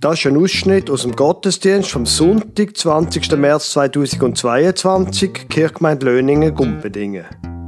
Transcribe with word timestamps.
Das 0.00 0.20
ist 0.20 0.26
ein 0.26 0.36
Ausschnitt 0.36 0.90
aus 0.90 1.02
dem 1.02 1.16
Gottesdienst 1.16 1.90
vom 1.90 2.06
Sonntag, 2.06 2.76
20. 2.76 3.36
März 3.36 3.70
2022, 3.70 5.48
Kirchgemeinde 5.48 6.06
Löningen-Gumpendingen. 6.06 7.24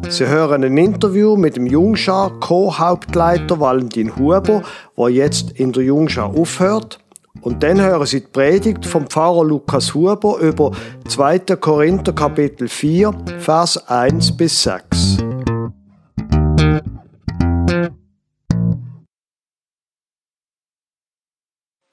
Sie 0.09 0.29
hören 0.29 0.63
ein 0.63 0.77
Interview 0.77 1.37
mit 1.37 1.57
dem 1.57 1.67
Jungschar 1.67 2.31
Co-Hauptleiter 2.39 3.59
Valentin 3.59 4.15
Huber, 4.15 4.63
der 4.97 5.09
jetzt 5.09 5.51
in 5.59 5.73
der 5.73 5.83
Jungschar 5.83 6.33
aufhört. 6.33 7.01
Und 7.41 7.65
dann 7.65 7.81
hören 7.81 8.07
Sie 8.07 8.21
die 8.21 8.29
Predigt 8.29 8.87
vom 8.87 9.09
Pfarrer 9.09 9.45
Lukas 9.45 9.93
Huber 9.93 10.39
über 10.39 10.71
2. 11.09 11.41
Korinther 11.61 12.13
Kapitel 12.13 12.69
4, 12.69 13.13
Vers 13.41 13.89
1 13.89 14.37
bis 14.37 14.63
6. 14.63 15.30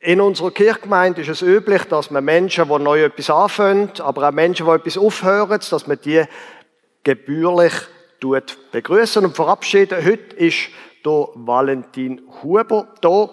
In 0.08 0.22
unserer 0.22 0.52
Kirchgemeinde 0.52 1.20
ist 1.20 1.28
es 1.28 1.42
üblich, 1.42 1.84
dass 1.84 2.12
man 2.12 2.24
Menschen, 2.24 2.70
die 2.70 2.80
neu 2.80 3.04
etwas 3.04 3.30
anfangen, 3.30 3.92
aber 4.00 4.30
auch 4.30 4.32
Menschen, 4.32 4.66
die 4.66 4.72
etwas 4.72 4.98
aufhören, 4.98 5.60
dass 5.70 5.86
man 5.86 6.00
die 6.00 6.24
gebührlich 7.04 7.74
begrüßen 8.72 9.26
und 9.26 9.36
verabschieden. 9.36 9.98
Heute 10.06 10.34
ist 10.38 10.70
der 11.04 11.28
Valentin 11.36 12.22
Huber 12.42 12.88
da. 13.02 13.30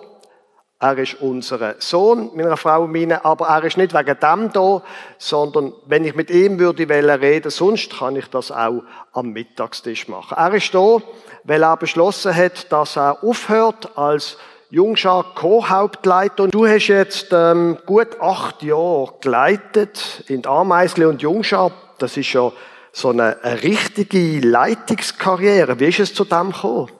Er 0.80 0.98
ist 0.98 1.20
unser 1.20 1.76
Sohn, 1.78 2.32
meiner 2.34 2.56
Frau 2.56 2.82
und 2.82 2.92
meine, 2.92 3.24
aber 3.24 3.46
er 3.46 3.62
ist 3.62 3.76
nicht 3.76 3.94
wegen 3.94 4.18
dem 4.18 4.52
da, 4.52 4.82
sondern 5.16 5.74
wenn 5.86 6.04
ich 6.04 6.16
mit 6.16 6.28
ihm 6.28 6.58
würde 6.58 6.88
reden, 6.88 7.50
sonst 7.52 8.00
kann 8.00 8.16
ich 8.16 8.26
das 8.30 8.50
auch 8.50 8.82
am 9.12 9.30
Mittagstisch 9.30 10.08
machen. 10.08 10.36
Er 10.36 10.52
ist 10.52 10.74
da, 10.74 10.96
weil 11.44 11.62
er 11.62 11.76
beschlossen 11.76 12.34
hat, 12.34 12.72
dass 12.72 12.96
er 12.96 13.22
aufhört 13.22 13.96
als 13.96 14.38
Jungschar 14.70 15.34
Co-Hauptleiter. 15.34 16.48
Du 16.48 16.66
hast 16.66 16.88
jetzt 16.88 17.28
ähm, 17.32 17.78
gut 17.86 18.20
acht 18.20 18.62
Jahre 18.62 19.14
geleitet 19.20 20.24
in 20.26 20.46
Ameisle 20.46 21.08
und 21.08 21.22
Jungschar. 21.22 21.72
Das 21.98 22.16
ist 22.16 22.32
ja 22.32 22.50
so 22.92 23.10
eine, 23.10 23.42
eine 23.42 23.62
richtige 23.62 24.40
Leitungskarriere. 24.40 25.78
Wie 25.80 25.86
ist 25.86 26.00
es 26.00 26.14
zu 26.14 26.24
dem 26.24 26.52
gekommen? 26.52 26.90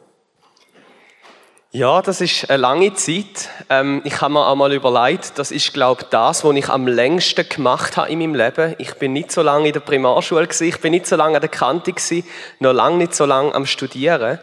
Ja, 1.76 2.02
das 2.02 2.20
ist 2.20 2.48
eine 2.50 2.58
lange 2.58 2.94
Zeit. 2.94 3.48
Ähm, 3.68 4.00
ich 4.04 4.20
habe 4.20 4.34
mir 4.34 4.46
einmal 4.46 4.72
überlegt, 4.72 5.36
das 5.40 5.50
ist, 5.50 5.72
glaube 5.72 6.02
ich, 6.02 6.08
das, 6.10 6.44
was 6.44 6.54
ich 6.54 6.68
am 6.68 6.86
längsten 6.86 7.48
gemacht 7.48 7.96
habe 7.96 8.10
in 8.10 8.20
meinem 8.20 8.36
Leben. 8.36 8.76
Ich 8.78 8.94
bin 8.94 9.12
nicht 9.12 9.32
so 9.32 9.42
lange 9.42 9.66
in 9.66 9.72
der 9.72 9.80
Primarschule 9.80 10.46
gewesen, 10.46 10.68
ich 10.68 10.80
bin 10.80 10.92
nicht 10.92 11.08
so 11.08 11.16
lange 11.16 11.34
an 11.34 11.40
der 11.40 11.50
Kante 11.50 11.92
gewesen, 11.92 12.24
noch 12.60 12.72
lange 12.72 12.98
nicht 12.98 13.16
so 13.16 13.24
lange 13.24 13.52
am 13.52 13.66
Studieren. 13.66 14.38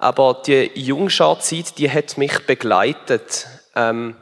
Aber 0.00 0.40
die 0.46 0.70
Jungscharzeit, 0.74 1.76
die 1.76 1.90
hat 1.90 2.16
mich 2.16 2.46
begleitet. 2.46 3.46
Ähm, 3.76 4.16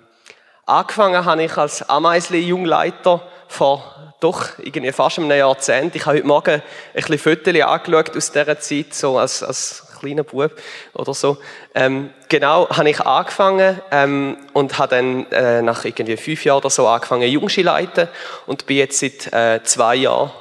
angefangen 0.66 1.24
habe 1.24 1.44
ich 1.44 1.56
als 1.56 1.88
Ameisli-Jungleiter 1.88 3.22
vor 3.46 3.94
doch 4.18 4.58
irgendwie 4.58 4.90
fast 4.90 5.20
einem 5.20 5.30
Jahrzehnt. 5.30 5.94
Ich 5.94 6.04
habe 6.04 6.16
heute 6.16 6.26
Morgen 6.26 6.54
ein 6.54 6.62
bisschen 6.94 7.18
Fotos 7.18 7.54
angeschaut 7.62 8.16
aus 8.16 8.32
dieser 8.32 8.58
Zeit, 8.58 8.92
so 8.92 9.18
als, 9.18 9.44
als 9.44 9.86
kleiner 10.00 10.24
Bub 10.24 10.50
oder 10.94 11.14
so. 11.14 11.38
Ähm, 11.76 12.10
genau, 12.28 12.68
habe 12.68 12.90
ich 12.90 13.00
angefangen 13.00 13.80
ähm, 13.92 14.36
und 14.54 14.78
habe 14.78 14.96
dann 14.96 15.30
äh, 15.30 15.62
nach 15.62 15.84
irgendwie 15.84 16.16
fünf 16.16 16.44
Jahren 16.44 16.58
oder 16.58 16.70
so 16.70 16.88
angefangen, 16.88 17.28
Jungschi 17.28 17.62
leiten 17.62 18.08
und 18.46 18.66
bin 18.66 18.78
jetzt 18.78 18.98
seit 18.98 19.32
äh, 19.32 19.62
zwei 19.62 19.94
Jahren 19.94 20.32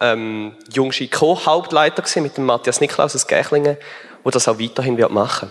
ähm, 0.00 0.56
Jungschi 0.72 1.06
Co-Hauptleiter 1.06 2.02
mit 2.20 2.36
dem 2.36 2.46
Matthias 2.46 2.80
Niklaus 2.80 3.14
aus 3.14 3.28
Gächlingen 3.28 3.76
der 4.24 4.32
das 4.32 4.48
auch 4.48 4.58
weiterhin 4.58 4.96
wird 4.96 5.10
machen 5.10 5.50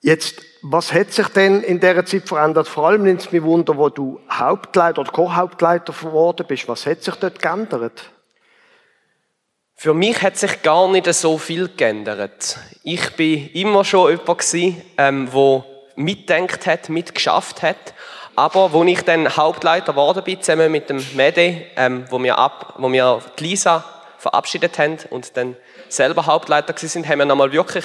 Jetzt, 0.00 0.42
was 0.60 0.92
hat 0.92 1.12
sich 1.12 1.28
denn 1.28 1.62
in 1.62 1.80
dieser 1.80 2.04
Zeit 2.04 2.28
verändert? 2.28 2.68
Vor 2.68 2.88
allem 2.88 3.04
nimmt 3.04 3.22
es 3.22 3.32
mich 3.32 3.42
Wunder, 3.42 3.78
wo 3.78 3.88
du 3.88 4.20
Hauptleiter 4.30 5.00
oder 5.00 5.10
Co-Hauptleiter 5.10 5.94
geworden 5.94 6.44
bist. 6.46 6.68
Was 6.68 6.84
hat 6.84 7.02
sich 7.02 7.14
dort 7.14 7.40
geändert? 7.40 8.10
Für 9.74 9.94
mich 9.94 10.20
hat 10.22 10.36
sich 10.36 10.62
gar 10.62 10.88
nicht 10.88 11.12
so 11.14 11.38
viel 11.38 11.70
geändert. 11.74 12.58
Ich 12.82 13.16
bin 13.16 13.48
immer 13.50 13.84
schon 13.84 14.10
jemand 14.10 14.38
gewesen, 14.38 14.82
ähm, 14.98 15.28
wo 15.32 15.64
mitdenkt 15.96 16.66
hat, 16.66 16.88
mitgeschafft 16.88 17.62
hat. 17.62 17.94
Aber 18.36 18.72
wo 18.72 18.84
ich 18.84 19.02
dann 19.02 19.36
Hauptleiter 19.36 19.92
geworden 19.92 20.24
bin, 20.24 20.42
zusammen 20.42 20.70
mit 20.70 20.90
dem 20.90 21.04
Mede, 21.14 21.62
ähm, 21.76 22.04
wo 22.10 22.22
wir 22.22 22.36
ab, 22.38 22.74
wo 22.78 22.90
wir 22.90 23.20
die 23.38 23.44
Lisa 23.44 23.84
verabschiedet 24.18 24.78
haben 24.78 24.98
und 25.10 25.36
dann 25.36 25.56
selber 25.96 26.26
Hauptleiter 26.26 26.74
sind, 26.76 27.08
haben 27.08 27.18
wir 27.18 27.26
nochmal 27.26 27.52
wirklich 27.52 27.84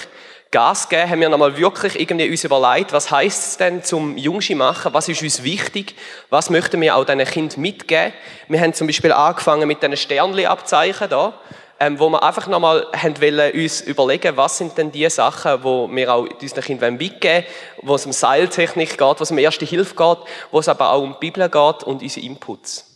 Gas 0.52 0.90
gegeben, 0.90 1.12
haben 1.12 1.22
wir 1.22 1.30
nochmal 1.30 1.58
wirklich 1.58 2.00
irgendwie 2.00 2.28
uns 2.28 2.44
überlegt, 2.44 2.92
was 2.92 3.12
heißt 3.12 3.48
es 3.48 3.58
denn 3.58 3.84
zum 3.84 4.18
Jungschi 4.18 4.56
machen, 4.56 4.94
was 4.96 5.08
ist 5.08 5.22
uns 5.22 5.44
wichtig, 5.44 5.94
was 6.32 6.50
möchten 6.50 6.82
wir 6.82 6.96
auch 6.96 7.06
diesen 7.06 7.24
Kind 7.26 7.58
mitgeben. 7.58 8.14
Wir 8.48 8.60
haben 8.60 8.74
zum 8.74 8.88
Beispiel 8.88 9.12
angefangen 9.12 9.68
mit 9.68 9.84
diesen 9.84 9.96
Sternli-Abzeichen 9.96 11.08
da, 11.08 11.34
ähm, 11.80 12.00
wo 12.00 12.10
wir 12.10 12.24
einfach 12.24 12.48
nochmal 12.48 12.88
haben 12.96 13.22
wollen, 13.22 13.54
uns 13.54 13.82
überlegen, 13.82 14.38
was 14.38 14.58
sind 14.58 14.76
denn 14.76 14.92
die 14.92 15.08
Sachen, 15.12 15.64
wo 15.64 15.88
wir 15.88 16.12
auch 16.12 16.28
unseren 16.42 16.64
Kindern 16.64 16.98
mitgeben 16.98 17.46
wollen, 17.46 17.88
wo 17.88 17.96
es 17.96 18.08
um 18.08 18.12
Seiltechnik 18.12 18.98
geht, 18.98 19.20
wo 19.20 19.24
es 19.24 19.30
um 19.30 19.38
Erste 19.38 19.66
Hilfe 19.66 19.94
geht, 19.96 20.18
wo 20.50 20.60
es 20.60 20.68
aber 20.68 20.92
auch 20.94 21.04
um 21.04 21.14
die 21.14 21.30
Bibel 21.30 21.48
geht 21.48 21.84
und 21.84 22.02
unsere 22.02 22.26
Inputs. 22.26 22.89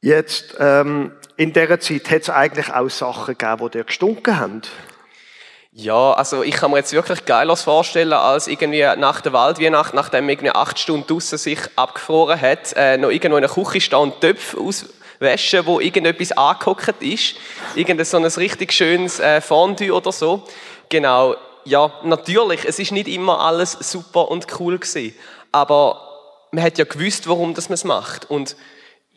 Jetzt, 0.00 0.54
ähm, 0.60 1.12
in 1.36 1.52
dieser 1.52 1.80
Zeit 1.80 2.10
hat 2.10 2.22
es 2.22 2.30
eigentlich 2.30 2.72
auch 2.72 2.88
Sachen 2.88 3.36
gegeben, 3.36 3.64
die 3.66 3.78
dir 3.78 3.84
gestunken 3.84 4.38
haben. 4.38 4.62
Ja, 5.72 6.12
also 6.12 6.42
ich 6.42 6.54
kann 6.54 6.70
mir 6.70 6.78
jetzt 6.78 6.92
wirklich 6.92 7.24
geiles 7.24 7.62
vorstellen, 7.62 8.12
als 8.12 8.48
irgendwie 8.48 8.84
nach 8.96 9.20
der 9.20 9.32
Waldweihnacht, 9.32 9.94
nachdem 9.94 10.28
irgendwie 10.28 10.50
acht 10.50 10.78
Stunden 10.78 11.06
draussen 11.06 11.38
sich 11.38 11.58
abgefroren 11.76 12.40
hat, 12.40 12.72
äh, 12.74 12.96
noch 12.96 13.10
irgendwo 13.10 13.36
in 13.36 13.42
der 13.42 13.50
Küche 13.50 13.80
stehen 13.80 13.98
und 13.98 14.20
Töpfe 14.20 14.58
auswaschen, 14.58 15.66
wo 15.66 15.78
irgendetwas 15.78 16.32
angeguckt 16.32 17.00
ist. 17.00 17.36
Irgend 17.74 18.04
so 18.06 18.16
ein 18.16 18.24
richtig 18.24 18.72
schönes 18.72 19.20
äh, 19.20 19.40
Fondue 19.40 19.92
oder 19.92 20.10
so. 20.10 20.42
Genau, 20.88 21.36
ja, 21.64 21.92
natürlich, 22.02 22.64
es 22.64 22.78
ist 22.78 22.92
nicht 22.92 23.08
immer 23.08 23.40
alles 23.40 23.72
super 23.72 24.30
und 24.30 24.46
cool 24.58 24.78
gewesen. 24.78 25.14
Aber 25.52 26.00
man 26.50 26.64
hat 26.64 26.78
ja 26.78 26.84
gewusst, 26.84 27.28
warum 27.28 27.52
man 27.52 27.62
es 27.72 27.84
macht. 27.84 28.30
Und 28.30 28.56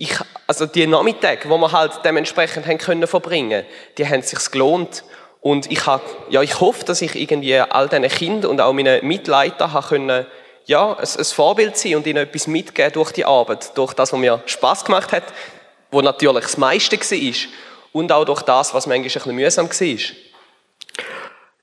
ich, 0.02 0.18
also 0.48 0.66
die 0.66 0.88
Nachmittage, 0.88 1.48
wo 1.48 1.60
wir 1.60 1.72
halt 1.72 1.92
dementsprechend 2.04 2.66
haben 2.66 2.80
können 2.80 3.06
verbringen, 3.06 3.64
die 4.00 4.08
haben 4.08 4.24
sich 4.24 4.50
gelohnt. 4.50 5.04
Und 5.42 5.72
ich 5.72 5.86
habe, 5.86 6.04
ja, 6.30 6.42
ich 6.42 6.60
hoffe, 6.60 6.84
dass 6.86 7.04
ich 7.04 7.16
irgendwie 7.16 7.60
all 7.60 7.88
diesen 7.88 8.08
Kindern 8.08 8.50
und 8.50 8.62
auch 8.62 8.74
meinen 8.74 9.06
Mitleitern 9.06 9.74
habe 9.74 9.88
können, 9.88 10.26
ja, 10.66 10.94
ein, 10.94 11.08
ein 11.18 11.26
Vorbild 11.26 11.78
sein 11.78 11.96
und 11.96 12.08
ihnen 12.08 12.18
etwas 12.18 12.48
mitgeben 12.48 12.94
durch 12.94 13.12
die 13.12 13.26
Arbeit, 13.26 13.78
durch 13.78 13.94
das, 13.94 14.12
was 14.12 14.20
mir 14.20 14.42
Spaß 14.48 14.86
gemacht 14.86 15.12
hat, 15.12 15.24
wo 15.92 16.02
natürlich 16.02 16.46
das 16.46 16.58
meiste 16.58 16.98
war, 16.98 17.52
und 17.92 18.12
auch 18.12 18.26
durch 18.26 18.42
das, 18.42 18.74
was 18.74 18.88
manchmal 18.88 18.96
ein 18.98 19.04
bisschen 19.04 19.36
mühsam 19.36 19.70
war. 19.70 19.98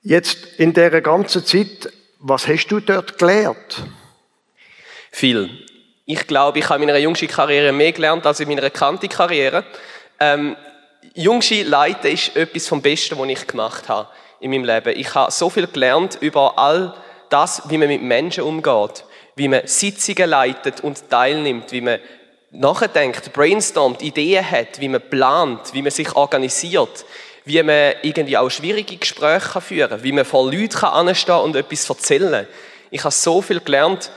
Jetzt 0.03 0.47
in 0.59 0.73
dieser 0.73 1.01
ganzen 1.01 1.45
Zeit, 1.45 1.93
was 2.21 2.47
hast 2.47 2.69
du 2.69 2.79
dort 2.79 3.19
gelernt? 3.19 3.83
Viel. 5.11 5.67
Ich 6.11 6.27
glaube, 6.27 6.59
ich 6.59 6.69
habe 6.71 6.83
in 6.83 6.87
meiner 6.87 6.99
Jungschi-Karriere 6.99 7.71
mehr 7.71 7.93
gelernt 7.93 8.25
als 8.25 8.41
in 8.41 8.49
meiner 8.49 8.71
Kanti-Karriere. 8.71 9.63
Ähm, 10.19 10.57
Jungschi 11.13 11.65
leiten 11.65 12.11
ist 12.11 12.35
etwas 12.35 12.67
vom 12.67 12.81
Besten, 12.81 13.19
was 13.19 13.29
ich 13.29 13.47
gemacht 13.47 13.91
habe 13.91 14.09
in 14.41 14.51
meinem 14.51 14.65
Leben. 14.65 14.99
Ich 14.99 15.15
habe 15.15 15.31
so 15.31 15.51
viel 15.51 15.67
gelernt 15.67 16.17
über 16.23 16.59
all 16.59 16.95
das, 17.29 17.61
wie 17.69 17.77
man 17.77 17.89
mit 17.89 18.01
Menschen 18.01 18.45
umgeht, 18.45 19.05
wie 19.37 19.49
man 19.49 19.67
Sitzungen 19.67 20.31
leitet 20.31 20.81
und 20.81 21.11
teilnimmt, 21.11 21.73
wie 21.73 21.83
man 21.83 21.99
nachdenkt, 22.53 23.31
brainstormt, 23.35 24.01
Ideen 24.01 24.51
hat, 24.51 24.81
wie 24.81 24.89
man 24.89 25.03
plant, 25.11 25.75
wie 25.75 25.83
man 25.83 25.91
sich 25.91 26.17
organisiert, 26.17 27.05
wie 27.45 27.63
man 27.63 27.93
irgendwie 28.01 28.39
auch 28.39 28.49
schwierige 28.49 28.97
Gespräche 28.97 29.61
führen 29.61 29.91
kann, 29.91 30.05
wie 30.05 30.13
man 30.13 30.25
vor 30.25 30.51
Leuten 30.51 30.87
anstehen 30.87 31.41
und 31.41 31.55
etwas 31.55 31.91
erzählen 31.91 32.33
kann. 32.33 32.47
Ich 32.91 33.05
habe 33.05 33.13
so 33.13 33.43
viel 33.43 33.61
gelernt, 33.61 34.11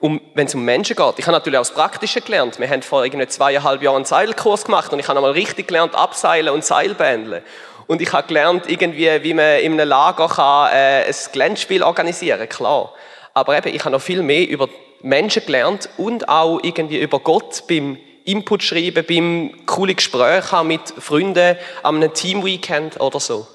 um, 0.00 0.20
wenn 0.34 0.46
es 0.46 0.54
um 0.54 0.64
Menschen 0.64 0.96
geht. 0.96 1.14
Ich 1.18 1.26
habe 1.26 1.36
natürlich 1.36 1.58
auch 1.58 1.62
das 1.62 1.72
Praktische 1.74 2.20
gelernt. 2.20 2.58
Wir 2.60 2.68
haben 2.68 2.82
vor 2.82 3.04
irgendwie 3.04 3.26
zweieinhalb 3.26 3.82
Jahren 3.82 3.96
einen 3.96 4.04
Seilkurs 4.04 4.64
gemacht 4.64 4.92
und 4.92 4.98
ich 4.98 5.08
habe 5.08 5.18
einmal 5.18 5.32
richtig 5.32 5.68
gelernt, 5.68 5.94
abseilen 5.94 6.52
und 6.52 6.64
Seilbändeln. 6.64 7.42
Und 7.86 8.02
ich 8.02 8.12
habe 8.12 8.26
gelernt, 8.26 8.68
irgendwie, 8.68 9.22
wie 9.22 9.34
man 9.34 9.60
in 9.60 9.72
einem 9.72 9.88
Lager 9.88 10.28
kann, 10.28 10.70
äh, 10.72 11.04
ein 11.04 11.14
Glänzspiel 11.32 11.82
organisieren 11.82 12.48
klar. 12.48 12.92
Aber 13.32 13.56
eben, 13.56 13.74
ich 13.74 13.80
habe 13.80 13.92
noch 13.92 14.00
viel 14.00 14.22
mehr 14.22 14.48
über 14.48 14.68
Menschen 15.02 15.44
gelernt 15.46 15.88
und 15.96 16.28
auch 16.28 16.58
irgendwie 16.62 16.98
über 16.98 17.20
Gott 17.20 17.64
beim 17.68 17.96
Input 18.24 18.64
schreiben, 18.64 19.04
beim 19.06 19.66
coole 19.66 19.94
Gespräche 19.94 20.50
haben 20.50 20.68
mit 20.68 20.88
Freunden, 20.98 21.56
an 21.82 21.96
einem 21.96 22.12
Teamweekend 22.12 23.00
oder 23.00 23.20
so. 23.20 23.46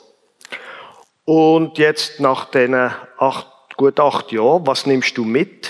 Und 1.25 1.77
jetzt 1.77 2.19
nach 2.19 2.45
diesen 2.45 2.91
acht, 3.17 3.47
gut 3.75 3.99
acht 3.99 4.31
Jahren, 4.31 4.65
was 4.65 4.85
nimmst 4.85 5.17
du 5.17 5.25
mit 5.25 5.69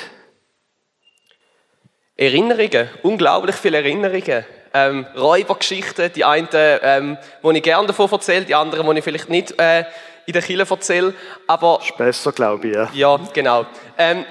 Erinnerungen, 2.22 2.88
unglaublich 3.02 3.56
viele 3.56 3.78
Erinnerungen. 3.78 4.46
Ähm, 4.76 5.08
Räubergeschichten, 5.18 6.14
die 6.14 6.24
einen, 6.24 6.48
ähm, 6.54 7.18
die 7.44 7.58
ich 7.58 7.64
gerne 7.64 7.88
davon 7.88 8.12
erzähle, 8.12 8.46
die 8.46 8.54
anderen, 8.54 8.88
die 8.88 9.00
ich 9.00 9.04
vielleicht 9.04 9.28
nicht 9.28 9.60
äh, 9.60 9.86
in 10.28 10.34
der 10.34 10.44
Kirche 10.44 10.70
erzähle. 10.70 11.16
Aber, 11.48 11.80
ist 11.82 11.98
besser, 11.98 12.32
glaube 12.32 12.68
ich. 12.68 12.76
Ja, 12.76 12.90
ja 12.94 13.20
genau. 13.34 13.66
Ähm, 13.98 14.24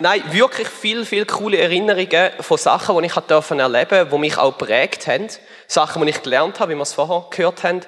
nein, 0.00 0.24
wirklich 0.32 0.66
viel, 0.66 1.04
viel 1.04 1.24
coole 1.24 1.58
Erinnerungen 1.58 2.30
von 2.40 2.58
Sachen, 2.58 2.98
die 2.98 3.06
ich 3.06 3.16
erleben 3.16 3.28
durfte, 3.28 4.08
die 4.10 4.18
mich 4.18 4.36
auch 4.36 4.58
geprägt 4.58 5.06
haben. 5.06 5.28
Sachen, 5.68 6.02
die 6.02 6.10
ich 6.10 6.22
gelernt 6.22 6.58
habe, 6.58 6.72
wie 6.72 6.76
wir 6.76 6.82
es 6.82 6.94
vorher 6.94 7.26
gehört 7.30 7.62
haben. 7.62 7.82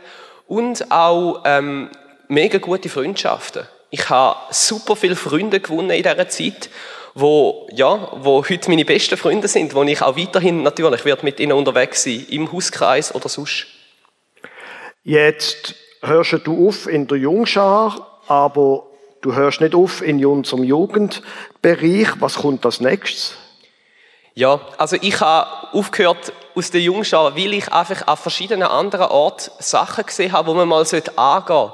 Und 0.47 0.89
auch 0.93 1.43
ähm, 1.45 1.91
mega 2.29 2.59
gute 2.59 2.89
Freundschaften. 2.89 3.67
Ich 3.91 4.09
habe 4.09 4.39
super 4.51 4.95
viele 4.95 5.17
Freunde 5.17 5.59
gewonnen 5.59 5.91
in 5.91 6.05
dieser 6.05 6.29
Zeit, 6.29 6.71
wo, 7.21 7.67
ja, 7.73 8.13
wo 8.23 8.45
heute 8.49 8.71
meine 8.71 8.85
besten 8.85 9.17
Freunde 9.17 9.49
sind, 9.49 9.75
wo 9.75 9.83
ich 9.83 10.01
auch 10.03 10.17
weiterhin 10.17 10.63
natürlich 10.63 11.05
wird 11.05 11.25
mit 11.25 11.41
ihnen 11.41 11.53
unterwegs 11.53 12.05
sein, 12.05 12.25
im 12.31 12.53
Hauskreis 12.53 13.13
oder 13.15 13.29
sonst. 13.29 13.67
Jetzt 15.03 15.75
hörst 16.01 16.39
du 16.45 16.69
auf 16.69 16.87
in 16.87 17.09
der 17.09 17.19
Jungschar, 17.19 18.21
aber 18.29 18.85
du 19.21 19.35
hörst 19.35 19.61
nicht 19.61 19.75
auf 19.75 20.01
in 20.01 20.25
unserem 20.25 20.63
Jugendbereich. 20.63 22.09
Was 22.21 22.37
kommt 22.37 22.65
als 22.65 22.81
nächstes? 22.81 23.35
Ja, 24.35 24.61
also 24.77 24.97
ich 25.01 25.21
habe 25.21 25.73
aufgehört 25.73 26.33
aus 26.55 26.71
der 26.71 26.81
Jungschar, 26.83 27.37
weil 27.37 27.55
ich 27.55 27.73
einfach 27.73 28.07
an 28.07 28.17
verschiedenen 28.17 28.69
anderen 28.69 29.07
Orten 29.07 29.51
Sachen 29.59 30.07
gesehen 30.07 30.31
habe, 30.31 30.49
wo 30.49 30.55
man 30.55 30.69
mal 30.69 30.85
angehen 30.85 30.87
sollte. 30.87 31.73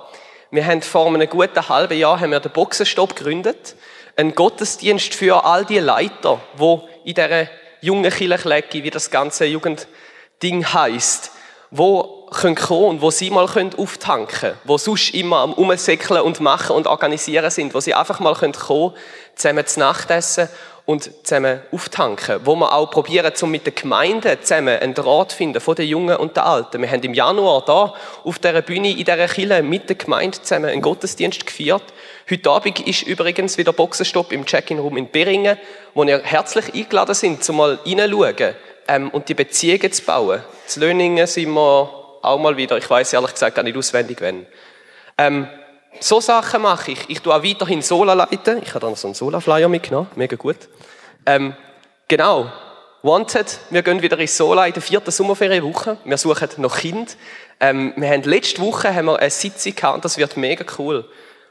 Wir 0.51 0.65
haben 0.65 0.81
vor 0.81 1.07
einem 1.07 1.29
guten 1.29 1.69
halben 1.69 1.99
Jahr 1.99 2.21
haben 2.21 2.31
wir 2.31 2.41
den 2.41 2.53
Boxenstopp 2.53 3.15
gegründet. 3.17 3.77
Ein 4.17 4.35
Gottesdienst 4.35 5.15
für 5.15 5.45
all 5.45 5.65
die 5.65 5.81
Leiter, 5.81 6.41
wo 6.57 6.89
in 7.05 7.15
dieser 7.15 7.49
jungen 7.81 8.13
Kirche 8.13 8.85
wie 8.85 8.91
das 8.91 9.11
ganze 9.11 9.45
Jugendding 9.45 10.65
heisst, 10.73 11.33
wo 11.73 12.29
können 12.31 12.55
kommen 12.55 12.85
und 12.85 13.03
wo 13.03 13.11
sie 13.11 13.31
mal 13.31 13.49
auftanken 13.77 14.27
können, 14.29 14.59
wo 14.65 14.79
sonst 14.79 15.15
immer 15.15 15.39
am 15.39 15.53
Umsäckeln 15.53 16.23
und 16.23 16.41
machen 16.41 16.77
und 16.77 16.87
organisieren 16.87 17.51
sind, 17.51 17.75
wo 17.75 17.81
sie 17.81 17.95
einfach 17.95 18.21
mal 18.21 18.35
kommen 18.35 18.53
können, 18.53 18.93
zusammen 19.35 19.67
zu 19.67 19.81
Nacht 19.81 20.11
essen 20.11 20.49
und 20.87 21.11
zusammen 21.27 21.63
auftanken, 21.73 22.41
wo 22.45 22.55
wir 22.55 22.73
auch 22.73 22.91
probieren, 22.91 23.33
um 23.41 23.51
mit 23.51 23.67
den 23.67 23.75
Gemeinden 23.75 24.37
zusammen 24.43 24.79
einen 24.79 24.95
Draht 24.95 25.33
zu 25.33 25.39
finden, 25.39 25.61
von 25.61 25.75
den 25.75 25.89
Jungen 25.89 26.17
und 26.17 26.37
den 26.37 26.45
Alten. 26.45 26.83
Wir 26.83 26.91
haben 26.91 27.03
im 27.03 27.15
Januar 27.15 27.65
da 27.65 27.95
auf 28.23 28.39
dieser 28.39 28.63
Bühne 28.63 28.91
in 28.91 28.99
dieser 28.99 29.27
Kille 29.27 29.63
mit 29.63 29.89
der 29.89 29.97
Gemeinde 29.97 30.41
zusammen 30.41 30.67
einen 30.67 30.83
Gottesdienst 30.83 31.47
gefeiert. 31.47 31.85
Heute 32.31 32.51
Abend 32.51 32.81
ist 32.81 33.03
übrigens 33.03 33.59
wieder 33.59 33.75
Boxenstopp 33.75 34.33
im 34.33 34.47
Check-in-Room 34.47 34.97
in 34.97 35.11
Beringen, 35.11 35.59
wo 35.93 36.05
ihr 36.05 36.23
herzlich 36.23 36.73
eingeladen 36.73 37.15
sind, 37.15 37.47
um 37.51 37.57
mal 37.59 37.79
reinzuschauen 37.85 38.55
ähm, 38.89 39.11
und 39.11 39.29
die 39.29 39.35
Beziehungen 39.35 39.93
zu 39.93 40.03
bauen. 40.05 40.43
Zu 40.67 40.81
Löningen 40.81 41.27
sind 41.27 41.53
wir 41.53 41.61
auch 42.23 42.39
mal 42.39 42.57
wieder, 42.57 42.79
ich 42.79 42.89
weiß 42.89 43.13
ehrlich 43.13 43.33
gesagt 43.33 43.57
gar 43.57 43.63
nicht 43.63 43.77
auswendig, 43.77 44.23
wenn. 44.23 44.47
Ähm, 45.19 45.49
so 46.01 46.19
Sachen 46.19 46.63
mache 46.63 46.93
ich. 46.93 46.99
Ich 47.09 47.21
tue 47.21 47.35
auch 47.35 47.45
weiterhin 47.45 47.83
Sola 47.83 48.15
leiten. 48.15 48.63
Ich 48.63 48.71
habe 48.71 48.81
dann 48.81 48.95
so 48.95 49.09
einen 49.09 49.15
Sola-Flyer 49.15 49.69
mitgenommen. 49.69 50.09
Mega 50.17 50.37
gut. 50.37 50.57
Ähm, 51.27 51.55
genau. 52.09 52.51
Wanted. 53.03 53.59
Wir 53.69 53.83
gehen 53.83 54.01
wieder 54.01 54.19
in 54.19 54.29
Sola 54.29 54.67
in 54.67 54.73
der 54.73 54.83
vierten 54.83 55.11
Sommerferienwoche. 55.11 55.99
Wir 56.07 56.17
suchen 56.17 56.49
noch 56.57 56.79
Kind. 56.79 57.19
Ähm, 57.61 57.93
wir 57.97 58.09
haben 58.09 58.23
letzte 58.23 58.63
Woche 58.63 58.95
haben 58.95 59.05
wir 59.05 59.19
eine 59.19 59.29
Sitzung 59.29 59.75
gehabt 59.75 60.03
das 60.07 60.17
wird 60.17 60.39
mega 60.39 60.65
cool. 60.79 61.05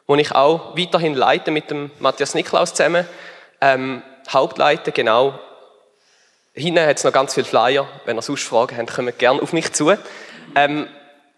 Wo 0.08 0.16
ich 0.16 0.34
auch 0.34 0.78
weiterhin 0.78 1.14
leite 1.14 1.52
mit 1.52 1.72
dem 1.72 1.92
Matthias 2.00 2.34
Niklaus 2.34 2.74
zusammen. 2.74 3.08
Ähm, 3.62 4.04
Hauptleiter, 4.30 4.92
genau. 4.92 5.40
Hinten 6.54 6.86
hat 6.86 6.98
es 6.98 7.04
noch 7.04 7.14
ganz 7.14 7.34
viele 7.34 7.46
Flyer. 7.46 7.88
Wenn 8.06 8.18
ihr 8.18 8.22
sonst 8.22 8.44
Fragen 8.44 8.78
habt, 8.78 8.94
kommt 8.94 9.18
gerne 9.18 9.42
auf 9.42 9.54
mich 9.54 9.74
zu. 9.74 9.94
Ähm, 10.56 10.88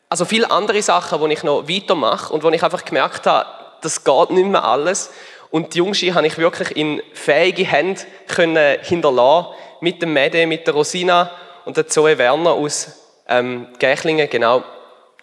also 0.09 0.25
viele 0.25 0.51
andere 0.51 0.81
Sachen, 0.81 1.21
die 1.21 1.33
ich 1.33 1.43
noch 1.43 1.67
weitermache 1.67 2.33
und 2.33 2.43
wo 2.43 2.49
ich 2.49 2.63
einfach 2.63 2.85
gemerkt 2.85 3.25
habe, 3.25 3.47
das 3.81 4.03
geht 4.03 4.29
nicht 4.31 4.47
mehr 4.47 4.63
alles. 4.63 5.11
Und 5.51 5.73
die 5.73 5.77
Jungschi 5.77 6.09
habe 6.09 6.27
ich 6.27 6.37
wirklich 6.37 6.75
in 6.75 7.01
fähige 7.13 7.65
Hände 7.65 8.01
können 8.27 8.77
hinterlassen, 8.81 9.53
mit 9.79 10.01
dem 10.01 10.13
Mede, 10.13 10.47
mit 10.47 10.67
der 10.67 10.73
Rosina 10.73 11.31
und 11.65 11.77
der 11.77 11.87
Zoe 11.87 12.17
Werner 12.17 12.51
aus 12.51 13.05
ähm, 13.27 13.67
Gächlingen, 13.79 14.29
genau, 14.29 14.63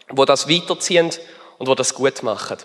wo 0.08 0.24
das 0.24 0.48
weiterziehen 0.48 1.10
und 1.58 1.68
wo 1.68 1.74
das 1.74 1.94
gut 1.94 2.22
machen. 2.22 2.58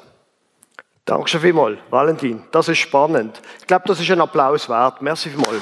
Danke 1.08 1.40
vielmals, 1.40 1.80
Valentin. 1.90 2.44
Das 2.52 2.68
ist 2.68 2.80
spannend. 2.80 3.42
Ich 3.62 3.66
glaube, 3.66 3.86
das 3.88 4.02
ist 4.02 4.12
ein 4.12 4.20
Applaus 4.20 4.68
wert. 4.68 5.02
Merci 5.02 5.30
vielmals. 5.30 5.62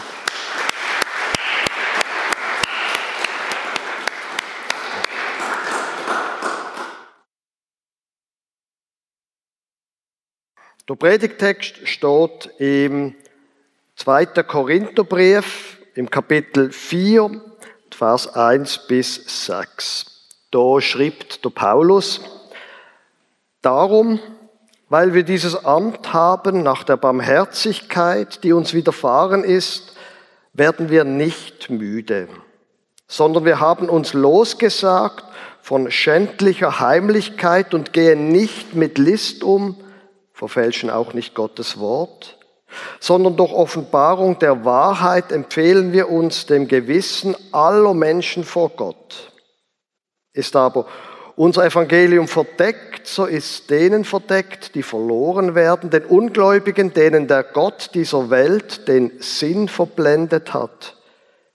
Der 10.89 10.95
Predigtext 10.95 11.87
steht 11.87 12.49
im 12.57 13.13
2. 13.97 14.25
Korintherbrief 14.25 15.77
im 15.93 16.09
Kapitel 16.09 16.71
4, 16.71 17.39
Vers 17.91 18.33
1 18.33 18.87
bis 18.87 19.45
6. 19.45 20.27
Da 20.49 20.81
schreibt 20.81 21.45
der 21.45 21.51
Paulus, 21.51 22.19
Darum, 23.61 24.19
weil 24.89 25.13
wir 25.13 25.23
dieses 25.23 25.65
Amt 25.65 26.13
haben 26.13 26.63
nach 26.63 26.83
der 26.83 26.97
Barmherzigkeit, 26.97 28.43
die 28.43 28.53
uns 28.53 28.73
widerfahren 28.73 29.43
ist, 29.43 29.93
werden 30.53 30.89
wir 30.89 31.03
nicht 31.03 31.69
müde, 31.69 32.27
sondern 33.07 33.45
wir 33.45 33.59
haben 33.59 33.89
uns 33.89 34.13
losgesagt 34.13 35.25
von 35.61 35.89
schändlicher 35.91 36.79
Heimlichkeit 36.79 37.73
und 37.73 37.91
gehen 37.91 38.29
nicht 38.29 38.75
mit 38.75 38.97
List 38.97 39.43
um, 39.43 39.75
verfälschen 40.33 40.89
auch 40.89 41.13
nicht 41.13 41.33
Gottes 41.33 41.79
Wort, 41.79 42.37
sondern 42.99 43.37
durch 43.37 43.51
Offenbarung 43.51 44.37
der 44.39 44.65
Wahrheit 44.65 45.31
empfehlen 45.31 45.93
wir 45.93 46.09
uns 46.09 46.45
dem 46.45 46.67
Gewissen 46.67 47.35
aller 47.51 47.93
Menschen 47.93 48.43
vor 48.43 48.69
Gott. 48.69 49.31
Ist 50.33 50.55
aber 50.55 50.85
unser 51.35 51.65
Evangelium 51.65 52.27
verdeckt, 52.27 53.07
so 53.07 53.25
ist 53.25 53.69
denen 53.69 54.05
verdeckt, 54.05 54.73
die 54.75 54.83
verloren 54.83 55.53
werden, 55.53 55.89
den 55.89 56.05
Ungläubigen, 56.05 56.93
denen 56.93 57.27
der 57.27 57.43
Gott 57.43 57.91
dieser 57.93 58.29
Welt 58.29 58.87
den 58.87 59.11
Sinn 59.19 59.67
verblendet 59.67 60.53
hat, 60.53 60.95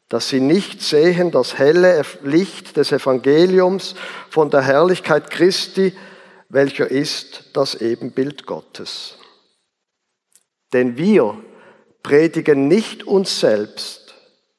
dass 0.08 0.28
sie 0.28 0.40
nicht 0.40 0.82
sehen 0.82 1.30
das 1.30 1.58
helle 1.58 2.02
Licht 2.22 2.76
des 2.76 2.92
Evangeliums 2.92 3.94
von 4.28 4.50
der 4.50 4.62
Herrlichkeit 4.62 5.30
Christi, 5.30 5.94
welcher 6.48 6.90
ist 6.90 7.50
das 7.54 7.74
Ebenbild 7.76 8.44
Gottes. 8.44 9.16
Denn 10.72 10.96
wir 10.96 11.38
predigen 12.02 12.68
nicht 12.68 13.04
uns 13.04 13.40
selbst, 13.40 14.14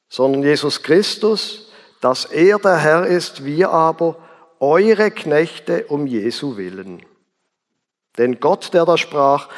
sondern 0.08 0.42
Jesus 0.42 0.82
Christus, 0.82 1.70
dass 2.00 2.24
er 2.24 2.58
der 2.58 2.78
Herr 2.78 3.06
ist, 3.06 3.44
wir 3.44 3.70
aber 3.70 4.16
eure 4.62 5.10
Knechte 5.10 5.86
um 5.88 6.06
Jesu 6.06 6.56
willen. 6.56 7.02
Denn 8.16 8.38
Gott, 8.38 8.72
der 8.72 8.86
da 8.86 8.96
sprach, 8.96 9.48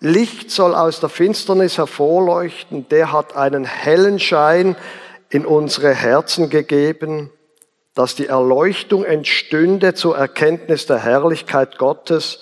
Licht 0.00 0.50
soll 0.50 0.74
aus 0.74 1.00
der 1.00 1.10
Finsternis 1.10 1.76
hervorleuchten, 1.76 2.88
der 2.88 3.12
hat 3.12 3.36
einen 3.36 3.64
hellen 3.64 4.18
Schein 4.18 4.74
in 5.28 5.44
unsere 5.44 5.94
Herzen 5.94 6.48
gegeben, 6.48 7.30
dass 7.92 8.14
die 8.14 8.26
Erleuchtung 8.26 9.04
entstünde 9.04 9.92
zur 9.92 10.16
Erkenntnis 10.16 10.86
der 10.86 10.98
Herrlichkeit 10.98 11.76
Gottes 11.76 12.40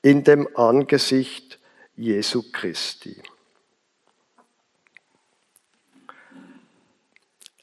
in 0.00 0.24
dem 0.24 0.48
Angesicht 0.56 1.58
Jesu 1.94 2.42
Christi. 2.52 3.22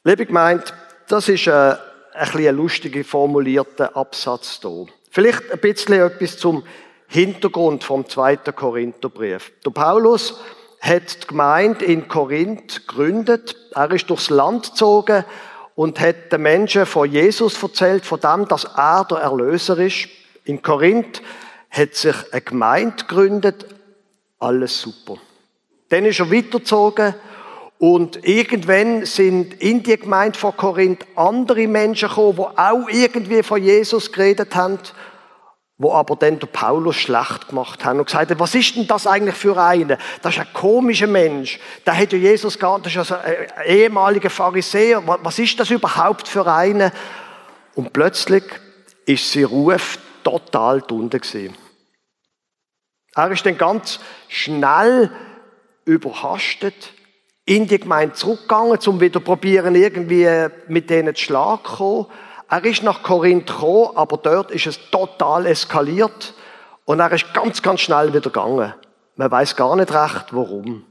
Liebe 0.04 0.24
gemeint, 0.24 0.72
das 1.08 1.28
ist 1.28 1.48
ein, 1.48 1.76
ein, 2.18 2.46
ein 2.46 2.56
lustige 2.56 3.04
formulierter 3.04 3.96
Absatz 3.96 4.60
hier. 4.60 4.86
Vielleicht 5.10 5.50
ein 5.52 5.60
bisschen 5.60 6.00
etwas 6.00 6.36
zum 6.36 6.64
Hintergrund 7.06 7.84
vom 7.84 8.08
zweiten 8.08 8.54
Korintherbrief. 8.54 9.52
Der 9.64 9.70
Paulus 9.70 10.40
hat 10.80 11.22
die 11.22 11.26
Gemeinde 11.28 11.84
in 11.84 12.08
Korinth 12.08 12.86
gegründet. 12.86 13.56
Er 13.74 13.90
ist 13.90 14.10
durchs 14.10 14.30
Land 14.30 14.70
gezogen 14.70 15.24
und 15.74 16.00
hat 16.00 16.32
den 16.32 16.42
Menschen 16.42 16.86
von 16.86 17.10
Jesus 17.10 17.62
erzählt, 17.62 18.04
von 18.04 18.20
dem, 18.20 18.46
dass 18.48 18.64
er 18.64 19.06
der 19.08 19.18
Erlöser 19.18 19.78
ist. 19.78 20.08
In 20.44 20.60
Korinth 20.60 21.22
hat 21.70 21.94
sich 21.94 22.16
eine 22.32 22.40
Gemeinde 22.40 22.96
gegründet, 22.96 23.66
alles 24.38 24.80
super. 24.80 25.16
Dann 25.88 26.04
ist 26.04 26.20
er 26.20 26.30
weitergezogen 26.30 27.14
und 27.78 28.24
irgendwann 28.26 29.06
sind 29.06 29.54
in 29.62 29.82
die 29.82 29.96
Gemeinde 29.96 30.38
von 30.38 30.56
Korinth 30.56 31.06
andere 31.14 31.68
Menschen 31.68 32.08
gekommen, 32.08 32.36
die 32.36 32.58
auch 32.58 32.88
irgendwie 32.88 33.42
von 33.42 33.62
Jesus 33.62 34.10
geredet 34.10 34.54
haben 34.54 34.78
wo 35.78 35.92
aber 35.92 36.16
dann 36.16 36.40
der 36.40 36.48
Paulus 36.48 36.96
schlecht 36.96 37.48
gemacht 37.48 37.84
haben 37.84 38.00
und 38.00 38.06
gesagt 38.06 38.30
haben, 38.30 38.40
was 38.40 38.54
ist 38.56 38.74
denn 38.74 38.88
das 38.88 39.06
eigentlich 39.06 39.36
für 39.36 39.56
einen? 39.56 39.96
Das 40.22 40.34
ist 40.34 40.40
ein 40.40 40.52
komischer 40.52 41.06
Mensch. 41.06 41.60
Der 41.86 41.96
hat 41.96 42.12
ja 42.12 42.18
Jesus 42.18 42.58
gar 42.58 42.80
das 42.80 42.92
ist 42.92 42.98
also 42.98 43.14
ein 43.14 43.46
ehemaliger 43.64 44.28
Pharisäer. 44.28 45.00
Was 45.06 45.38
ist 45.38 45.58
das 45.60 45.70
überhaupt 45.70 46.26
für 46.26 46.46
einen? 46.52 46.90
Und 47.76 47.92
plötzlich 47.92 48.42
ist 49.06 49.30
sein 49.30 49.44
Ruf 49.44 50.00
total 50.24 50.80
drunter 50.80 51.20
gewesen. 51.20 51.56
Er 53.14 53.30
ist 53.30 53.46
dann 53.46 53.56
ganz 53.56 54.00
schnell 54.26 55.12
überhastet 55.84 56.92
in 57.48 57.66
die 57.66 57.80
Gemeinde 57.80 58.14
zurückgegangen, 58.14 58.78
um 58.86 59.00
wieder 59.00 59.20
probieren, 59.20 59.74
irgendwie 59.74 60.28
mit 60.68 60.90
denen 60.90 61.14
zu 61.14 61.24
Schlag 61.24 61.66
zu 61.66 61.76
kommen. 61.76 62.06
Er 62.50 62.64
ist 62.64 62.82
nach 62.82 63.02
Korinth 63.02 63.46
gekommen, 63.46 63.90
aber 63.94 64.18
dort 64.18 64.50
ist 64.50 64.66
es 64.66 64.78
total 64.90 65.46
eskaliert 65.46 66.34
und 66.84 67.00
er 67.00 67.10
ist 67.10 67.32
ganz, 67.32 67.62
ganz 67.62 67.80
schnell 67.80 68.08
wieder 68.08 68.20
gegangen. 68.20 68.74
Man 69.16 69.30
weiß 69.30 69.56
gar 69.56 69.76
nicht 69.76 69.92
recht, 69.92 70.26
warum. 70.32 70.84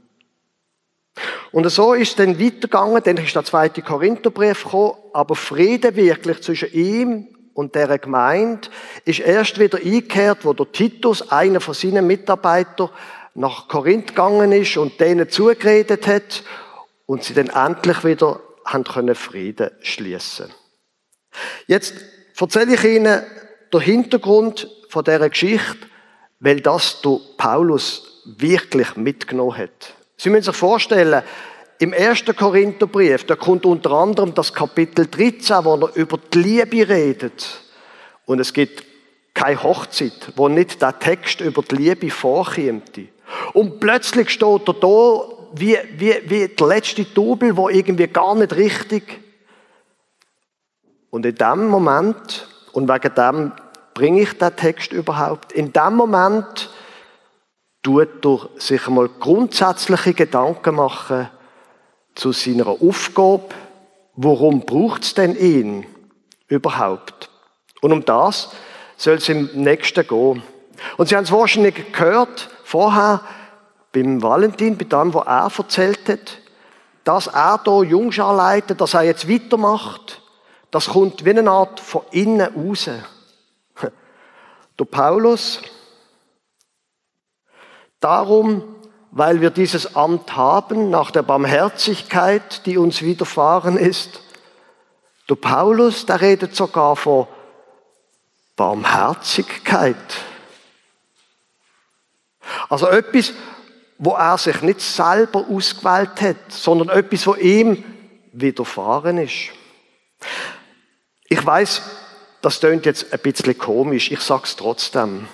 Und 1.52 1.68
so 1.70 1.94
ist 1.94 2.10
es 2.10 2.16
dann 2.16 2.40
weitergegangen, 2.40 3.02
dann 3.04 3.16
ist 3.18 3.36
der 3.36 3.44
zweite 3.44 3.80
Korintherbrief 3.80 4.64
gekommen, 4.64 4.94
aber 5.12 5.36
Friede 5.36 5.94
wirklich 5.94 6.42
zwischen 6.42 6.72
ihm 6.72 7.28
und 7.54 7.76
der 7.76 7.98
Gemeinde 7.98 8.68
ist 9.04 9.20
erst 9.20 9.60
wieder 9.60 9.78
eingekehrt, 9.78 10.44
wo 10.44 10.52
der 10.52 10.70
Titus, 10.72 11.30
einer 11.30 11.60
von 11.60 11.74
seinen 11.74 12.06
Mitarbeitern, 12.06 12.90
nach 13.38 13.68
Korinth 13.68 14.08
gegangen 14.08 14.50
ist 14.50 14.76
und 14.76 15.00
denen 15.00 15.30
zugeredet 15.30 16.08
hat 16.08 16.42
und 17.06 17.22
sie 17.22 17.34
dann 17.34 17.48
endlich 17.48 18.04
wieder 18.04 18.40
haben 18.64 18.82
können 18.84 19.14
Frieden 19.14 19.70
schließen. 19.80 20.52
Jetzt 21.68 21.94
erzähle 22.38 22.74
ich 22.74 22.84
Ihnen 22.84 23.22
den 23.72 23.80
Hintergrund 23.80 24.68
von 24.88 25.04
dieser 25.04 25.30
Geschichte, 25.30 25.86
weil 26.40 26.60
das 26.60 27.00
der 27.00 27.18
Paulus 27.36 28.24
wirklich 28.24 28.96
mitgenommen 28.96 29.56
hat. 29.56 29.94
Sie 30.16 30.30
müssen 30.30 30.50
sich 30.50 30.56
vorstellen, 30.56 31.22
im 31.78 31.92
ersten 31.92 32.34
Korintherbrief, 32.34 33.24
da 33.24 33.36
kommt 33.36 33.64
unter 33.64 33.92
anderem 33.92 34.34
das 34.34 34.52
Kapitel 34.52 35.06
13, 35.06 35.64
wo 35.64 35.76
er 35.76 35.94
über 35.94 36.18
die 36.18 36.38
Liebe 36.38 36.88
redet. 36.88 37.60
Und 38.26 38.40
es 38.40 38.52
gibt 38.52 38.82
keine 39.32 39.62
Hochzeit, 39.62 40.32
wo 40.34 40.48
nicht 40.48 40.82
der 40.82 40.98
Text 40.98 41.40
über 41.40 41.62
die 41.62 41.76
Liebe 41.76 42.10
vorkommt. 42.10 42.98
Und 43.52 43.80
plötzlich 43.80 44.30
steht 44.30 44.68
er 44.68 44.74
da 44.74 45.20
wie, 45.52 45.78
wie, 45.96 46.14
wie 46.26 46.48
der 46.48 46.66
letzte 46.66 47.04
Double, 47.04 47.56
wo 47.56 47.68
irgendwie 47.68 48.06
gar 48.06 48.34
nicht 48.34 48.54
richtig. 48.54 49.20
Und 51.10 51.24
in 51.24 51.34
dem 51.34 51.68
Moment, 51.68 52.48
und 52.72 52.88
wegen 52.88 53.14
dem 53.14 53.52
bringe 53.94 54.22
ich 54.22 54.32
den 54.34 54.54
Text 54.56 54.92
überhaupt, 54.92 55.52
in 55.52 55.72
dem 55.72 55.94
Moment 55.94 56.70
tut 57.82 58.24
er 58.24 58.48
sich 58.58 58.86
einmal 58.86 59.08
grundsätzliche 59.08 60.14
Gedanken 60.14 60.74
machen 60.74 61.30
zu 62.14 62.32
seiner 62.32 62.68
Aufgabe, 62.68 63.48
warum 64.14 64.60
braucht 64.60 65.04
es 65.04 65.14
denn 65.14 65.36
ihn 65.36 65.86
überhaupt? 66.48 67.30
Und 67.80 67.92
um 67.92 68.04
das 68.04 68.50
soll 68.96 69.14
es 69.14 69.28
im 69.28 69.48
nächsten 69.54 70.06
gehen. 70.06 70.42
Und 70.96 71.08
Sie 71.08 71.16
haben 71.16 71.24
es 71.24 71.32
wahrscheinlich 71.32 71.92
gehört, 71.92 72.50
vorher 72.68 73.20
beim 73.92 74.22
Valentin, 74.22 74.76
bei 74.76 74.84
dem, 74.84 75.14
was 75.14 75.26
er 75.26 75.50
erzählt 75.58 76.08
hat, 76.08 76.38
dass 77.04 77.26
er 77.26 77.60
hier 77.64 77.84
Jungschar 77.84 78.34
leitet, 78.34 78.80
dass 78.80 78.94
er 78.94 79.02
jetzt 79.02 79.28
weitermacht, 79.28 80.20
das 80.70 80.88
kommt 80.88 81.24
wie 81.24 81.30
eine 81.30 81.50
Art 81.50 81.80
von 81.80 82.02
innen 82.10 82.40
raus. 82.40 82.90
Der 84.78 84.84
Paulus, 84.84 85.60
Darum, 88.00 88.76
weil 89.10 89.40
wir 89.40 89.50
dieses 89.50 89.96
Amt 89.96 90.36
haben, 90.36 90.90
nach 90.90 91.10
der 91.10 91.22
Barmherzigkeit, 91.22 92.64
die 92.64 92.78
uns 92.78 93.02
widerfahren 93.02 93.76
ist. 93.76 94.20
Der 95.28 95.34
Paulus, 95.34 96.06
der 96.06 96.20
redet 96.20 96.54
sogar 96.54 96.94
von 96.94 97.26
Barmherzigkeit. 98.54 99.96
Also 102.68 102.86
etwas, 102.88 103.32
wo 103.98 104.12
er 104.12 104.38
sich 104.38 104.62
nicht 104.62 104.80
selber 104.80 105.46
ausgewählt 105.48 106.20
hat, 106.20 106.50
sondern 106.50 106.88
etwas, 106.90 107.26
wo 107.26 107.34
ihm 107.34 107.84
widerfahren 108.32 109.18
ist. 109.18 109.50
Ich 111.28 111.44
weiß, 111.44 111.82
das 112.40 112.60
tönt 112.60 112.86
jetzt 112.86 113.12
ein 113.12 113.18
bisschen 113.20 113.58
komisch, 113.58 114.10
ich 114.10 114.20
sag's 114.20 114.56
trotzdem. 114.56 115.26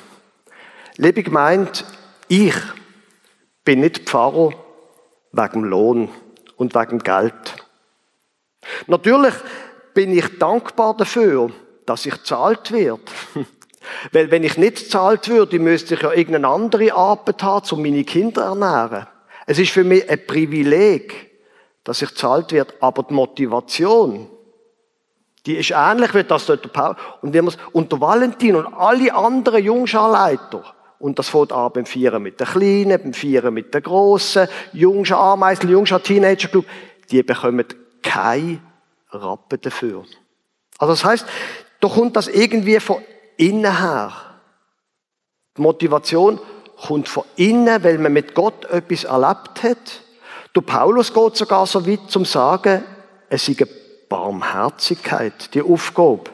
Liebe 0.96 1.22
Gemeinde, 1.22 1.72
ich 2.28 2.54
bin 3.64 3.80
nicht 3.80 4.08
Pfarrer 4.08 4.50
wegen 5.32 5.64
Lohn 5.64 6.08
und 6.56 6.74
wegen 6.74 6.98
Geld. 7.00 7.56
Natürlich 8.86 9.34
bin 9.92 10.16
ich 10.16 10.38
dankbar 10.38 10.96
dafür, 10.96 11.50
dass 11.86 12.06
ich 12.06 12.22
zahlt 12.22 12.72
wird. 12.72 13.10
Weil 14.12 14.30
wenn 14.30 14.44
ich 14.44 14.56
nicht 14.56 14.90
zahlt 14.90 15.28
würde, 15.28 15.58
müsste 15.58 15.94
ich 15.94 16.02
ja 16.02 16.12
irgendeine 16.12 16.48
andere 16.48 16.92
Arbeit 16.94 17.42
haben, 17.42 17.66
um 17.70 17.82
meine 17.82 18.04
Kinder 18.04 18.42
zu 18.42 18.48
ernähren. 18.48 19.06
Es 19.46 19.58
ist 19.58 19.72
für 19.72 19.84
mich 19.84 20.08
ein 20.08 20.26
Privileg, 20.26 21.30
dass 21.84 22.02
ich 22.02 22.14
zahlt 22.14 22.52
wird, 22.52 22.74
aber 22.80 23.02
die 23.02 23.14
Motivation, 23.14 24.28
die 25.46 25.56
ist 25.56 25.72
ähnlich 25.72 26.14
wie 26.14 26.24
das 26.24 26.46
dort 26.46 26.64
der 26.64 26.70
Paul. 26.70 26.96
Und, 27.20 27.34
wir 27.34 27.46
und 27.72 27.92
der 27.92 28.00
Valentin 28.00 28.56
und 28.56 28.72
alle 28.74 29.14
anderen 29.14 29.62
Jungscharleiter, 29.62 30.64
und 30.98 31.18
das 31.18 31.28
fängt 31.28 31.52
an 31.52 31.70
beim 31.72 31.84
Vieren 31.84 32.22
mit 32.22 32.40
den 32.40 32.46
Kleinen, 32.46 33.02
beim 33.02 33.12
Vieren 33.12 33.52
mit 33.52 33.74
den 33.74 33.82
Grossen, 33.82 34.48
Jungschar 34.72 35.20
Ameisen, 35.20 35.68
Jungschar 35.68 36.02
Teenager 36.02 36.48
Club, 36.48 36.64
die 37.10 37.22
bekommen 37.22 37.66
kein 38.02 38.60
Rappen 39.10 39.60
dafür. 39.60 40.04
Also 40.78 40.92
das 40.92 41.04
heißt, 41.04 41.26
da 41.80 41.88
kommt 41.88 42.16
das 42.16 42.28
irgendwie 42.28 42.80
von 42.80 43.02
innen 43.36 43.78
her. 43.78 44.12
Die 45.56 45.62
Motivation 45.62 46.40
kommt 46.76 47.08
von 47.08 47.24
innen, 47.36 47.82
weil 47.84 47.98
man 47.98 48.12
mit 48.12 48.34
Gott 48.34 48.64
etwas 48.66 49.04
erlebt 49.04 49.62
hat. 49.62 50.02
Der 50.54 50.60
Paulus 50.60 51.12
geht 51.12 51.36
sogar 51.36 51.66
so 51.66 51.86
weit 51.86 52.08
zum 52.08 52.24
sagen, 52.24 52.84
es 53.28 53.48
ist 53.48 53.60
eine 53.60 53.70
Barmherzigkeit, 54.08 55.54
die 55.54 55.62
Aufgabe, 55.62 56.24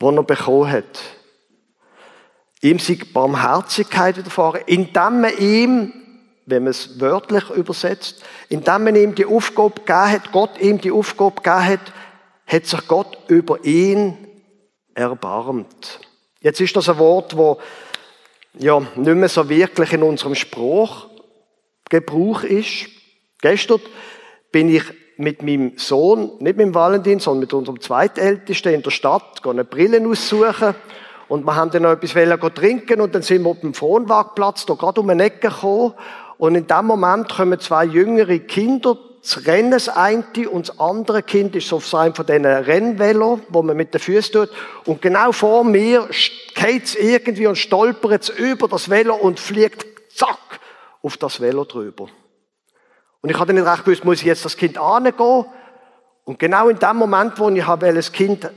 die 0.00 0.06
er 0.06 0.22
bekommen 0.22 0.70
hat. 0.70 1.00
Ihm 2.62 2.78
sei 2.78 2.98
Barmherzigkeit 3.12 4.16
widerfahren, 4.16 4.62
indem 4.66 5.20
man 5.20 5.36
ihm, 5.38 5.92
wenn 6.46 6.64
man 6.64 6.70
es 6.70 6.98
wörtlich 7.00 7.50
übersetzt, 7.50 8.22
indem 8.48 8.84
man 8.84 8.96
ihm 8.96 9.14
die 9.14 9.26
Aufgabe 9.26 9.80
gegeben 9.80 10.10
hat, 10.12 10.32
Gott 10.32 10.58
ihm 10.58 10.80
die 10.80 10.90
Aufgabe 10.90 11.42
gegeben 11.42 11.66
hat, 11.66 11.92
hat 12.46 12.66
sich 12.66 12.88
Gott 12.88 13.18
über 13.28 13.62
ihn 13.64 14.16
erbarmt. 14.94 16.00
Jetzt 16.44 16.60
ist 16.60 16.76
das 16.76 16.90
ein 16.90 16.98
Wort, 16.98 17.38
wo 17.38 17.58
ja 18.58 18.78
nicht 18.78 19.16
mehr 19.16 19.30
so 19.30 19.48
wirklich 19.48 19.94
in 19.94 20.02
unserem 20.02 20.34
Spruch 20.34 21.06
Gebrauch 21.88 22.42
ist. 22.42 22.86
Gestern 23.40 23.80
bin 24.52 24.68
ich 24.68 24.82
mit 25.16 25.42
meinem 25.42 25.78
Sohn, 25.78 26.32
nicht 26.40 26.58
mit 26.58 26.60
dem 26.60 26.74
Valentin, 26.74 27.18
sondern 27.18 27.40
mit 27.40 27.54
unserem 27.54 27.80
Zweitältesten 27.80 28.74
in 28.74 28.82
der 28.82 28.90
Stadt, 28.90 29.40
eine 29.46 29.64
Brille 29.64 30.06
aussuchen 30.06 30.74
und 31.28 31.46
wir 31.46 31.56
haben 31.56 31.70
dann 31.70 31.84
noch 31.84 31.92
etwas 31.92 32.12
trinken 32.54 33.00
und 33.00 33.14
dann 33.14 33.22
sind 33.22 33.42
wir 33.42 33.48
auf 33.48 33.60
dem 33.60 33.72
Fronwagplatz 33.72 34.66
da 34.66 34.74
gerade 34.74 35.00
um 35.00 35.08
eine 35.08 35.24
Ecke 35.24 35.48
gekommen. 35.48 35.94
Und 36.36 36.56
in 36.56 36.66
dem 36.66 36.84
Moment 36.84 37.30
kommen 37.30 37.58
zwei 37.58 37.86
jüngere 37.86 38.38
Kinder, 38.40 38.98
das 39.24 39.46
Rennen 39.46 39.70
das 39.70 39.88
eine 39.88 40.22
und 40.50 40.68
das 40.68 40.78
andere 40.78 41.22
Kind 41.22 41.56
ist 41.56 41.72
auf 41.72 41.94
einem 41.94 42.14
von 42.14 42.26
diesen 42.26 42.44
Rennvelo, 42.44 43.40
wo 43.48 43.62
man 43.62 43.74
mit 43.74 43.94
den 43.94 44.00
Füßen 44.00 44.32
tut. 44.32 44.50
Und 44.84 45.00
genau 45.00 45.32
vor 45.32 45.64
mir 45.64 46.08
geht 46.54 46.84
es 46.84 46.94
irgendwie 46.94 47.46
und 47.46 47.56
stolpert 47.56 48.24
es 48.24 48.28
über 48.28 48.68
das 48.68 48.90
Velo 48.90 49.14
und 49.14 49.40
fliegt 49.40 49.86
zack 50.14 50.60
auf 51.02 51.16
das 51.16 51.40
Velo 51.40 51.64
drüber. 51.64 52.08
Und 53.22 53.30
ich 53.30 53.38
hatte 53.38 53.54
nicht 53.54 53.66
recht 53.66 53.86
gewusst, 53.86 54.04
muss 54.04 54.20
ich 54.20 54.26
jetzt 54.26 54.44
das 54.44 54.58
Kind 54.58 54.76
angehen? 54.76 55.46
Und 56.24 56.38
genau 56.38 56.68
in 56.68 56.78
dem 56.78 56.96
Moment, 56.96 57.38
wo 57.38 57.48
ich 57.48 57.64
das 57.64 58.12
Kind 58.12 58.50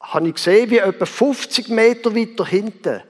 habe 0.00 0.28
ich 0.28 0.34
gesehen, 0.34 0.70
wie 0.70 0.78
etwa 0.78 1.04
50 1.04 1.68
Meter 1.68 2.14
weiter 2.14 2.46
hinten 2.46 3.02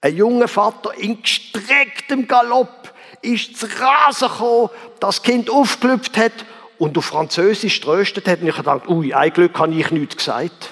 ein 0.00 0.16
junger 0.16 0.48
Vater 0.48 0.94
in 0.96 1.20
gestrecktem 1.20 2.26
Galopp 2.26 2.92
ist 3.22 3.56
zu 3.58 3.66
Rasen 3.66 4.28
gekommen, 4.28 4.70
das 5.00 5.22
Kind 5.22 5.50
aufgelüpft 5.50 6.16
hat 6.16 6.32
und 6.78 6.96
auf 6.98 7.06
Französisch 7.06 7.80
tröstet 7.80 8.28
hat. 8.28 8.40
Und 8.40 8.48
ich 8.48 8.56
dachte, 8.56 8.90
ui, 8.90 9.12
ein 9.12 9.32
Glück 9.32 9.58
habe 9.58 9.74
ich 9.74 9.90
nichts 9.90 10.16
gesagt. 10.16 10.70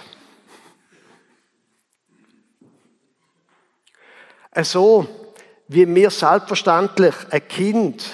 So 4.63 5.09
wie 5.69 5.87
mir 5.87 6.11
selbstverständlich 6.11 7.15
ein 7.31 7.49
Kind, 7.49 8.05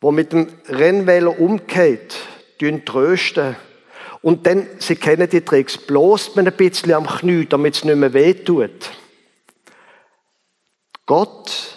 wo 0.00 0.10
mit 0.10 0.32
dem 0.32 0.48
Rennvelo 0.68 1.30
umgeht, 1.30 2.16
trösten 2.84 3.56
und 4.22 4.46
dann, 4.46 4.68
Sie 4.78 4.94
kennen 4.94 5.28
die 5.28 5.40
Tricks, 5.40 5.76
bloßt 5.76 6.36
man 6.36 6.46
ein 6.46 6.56
bisschen 6.56 6.92
am 6.92 7.06
Knie, 7.06 7.44
damit 7.44 7.74
es 7.74 7.84
nicht 7.84 7.96
mehr 7.96 8.12
wehtut. 8.12 8.90
Gott 11.06 11.76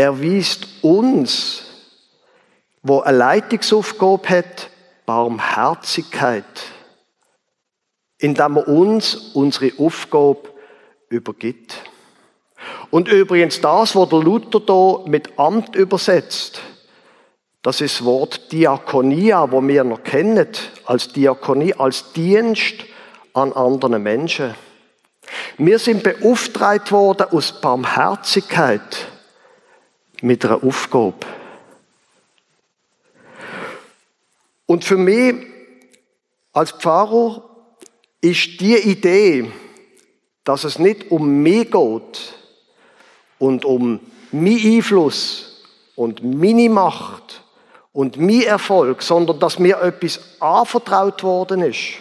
erweist 0.00 0.66
uns, 0.82 1.62
wo 2.82 3.00
eine 3.00 3.18
Leitungsaufgabe 3.18 4.28
hat, 4.28 4.70
Barmherzigkeit, 5.06 6.44
indem 8.18 8.56
er 8.56 8.68
uns 8.68 9.14
unsere 9.34 9.72
Aufgabe 9.78 10.48
übergibt. 11.08 11.76
Und 12.90 13.08
übrigens 13.08 13.60
das, 13.60 13.96
was 13.96 14.08
der 14.08 14.20
Luther 14.20 14.60
da 14.60 15.08
mit 15.08 15.38
Amt 15.38 15.74
übersetzt, 15.76 16.60
Das 17.62 17.82
ist 17.82 18.00
das 18.00 18.06
Wort 18.06 18.52
Diakonia, 18.52 19.52
wo 19.52 19.60
wir 19.66 19.84
noch 19.84 20.02
kennen, 20.02 20.48
als 20.86 21.08
Diakonie, 21.08 21.74
als 21.74 22.12
Dienst 22.12 22.86
an 23.34 23.52
anderen 23.52 24.02
Menschen. 24.02 24.54
Wir 25.58 25.78
sind 25.78 26.02
beauftragt 26.02 26.90
worden 26.90 27.26
aus 27.30 27.60
Barmherzigkeit 27.60 29.06
mit 30.22 30.44
einer 30.44 30.62
Aufgabe. 30.62 31.26
Und 34.66 34.84
für 34.84 34.96
mich 34.96 35.34
als 36.52 36.72
Pfarrer 36.72 37.42
ist 38.20 38.60
die 38.60 38.76
Idee, 38.76 39.50
dass 40.44 40.64
es 40.64 40.78
nicht 40.78 41.10
um 41.10 41.42
mich 41.42 41.70
geht 41.70 42.34
und 43.38 43.64
um 43.64 44.00
meinen 44.32 44.76
Einfluss 44.76 45.62
und 45.96 46.22
meine 46.22 46.68
Macht 46.68 47.42
und 47.92 48.16
mein 48.16 48.42
Erfolg, 48.42 49.02
sondern 49.02 49.38
dass 49.38 49.58
mir 49.58 49.80
etwas 49.80 50.20
anvertraut 50.40 51.22
worden 51.22 51.62
ist. 51.62 51.94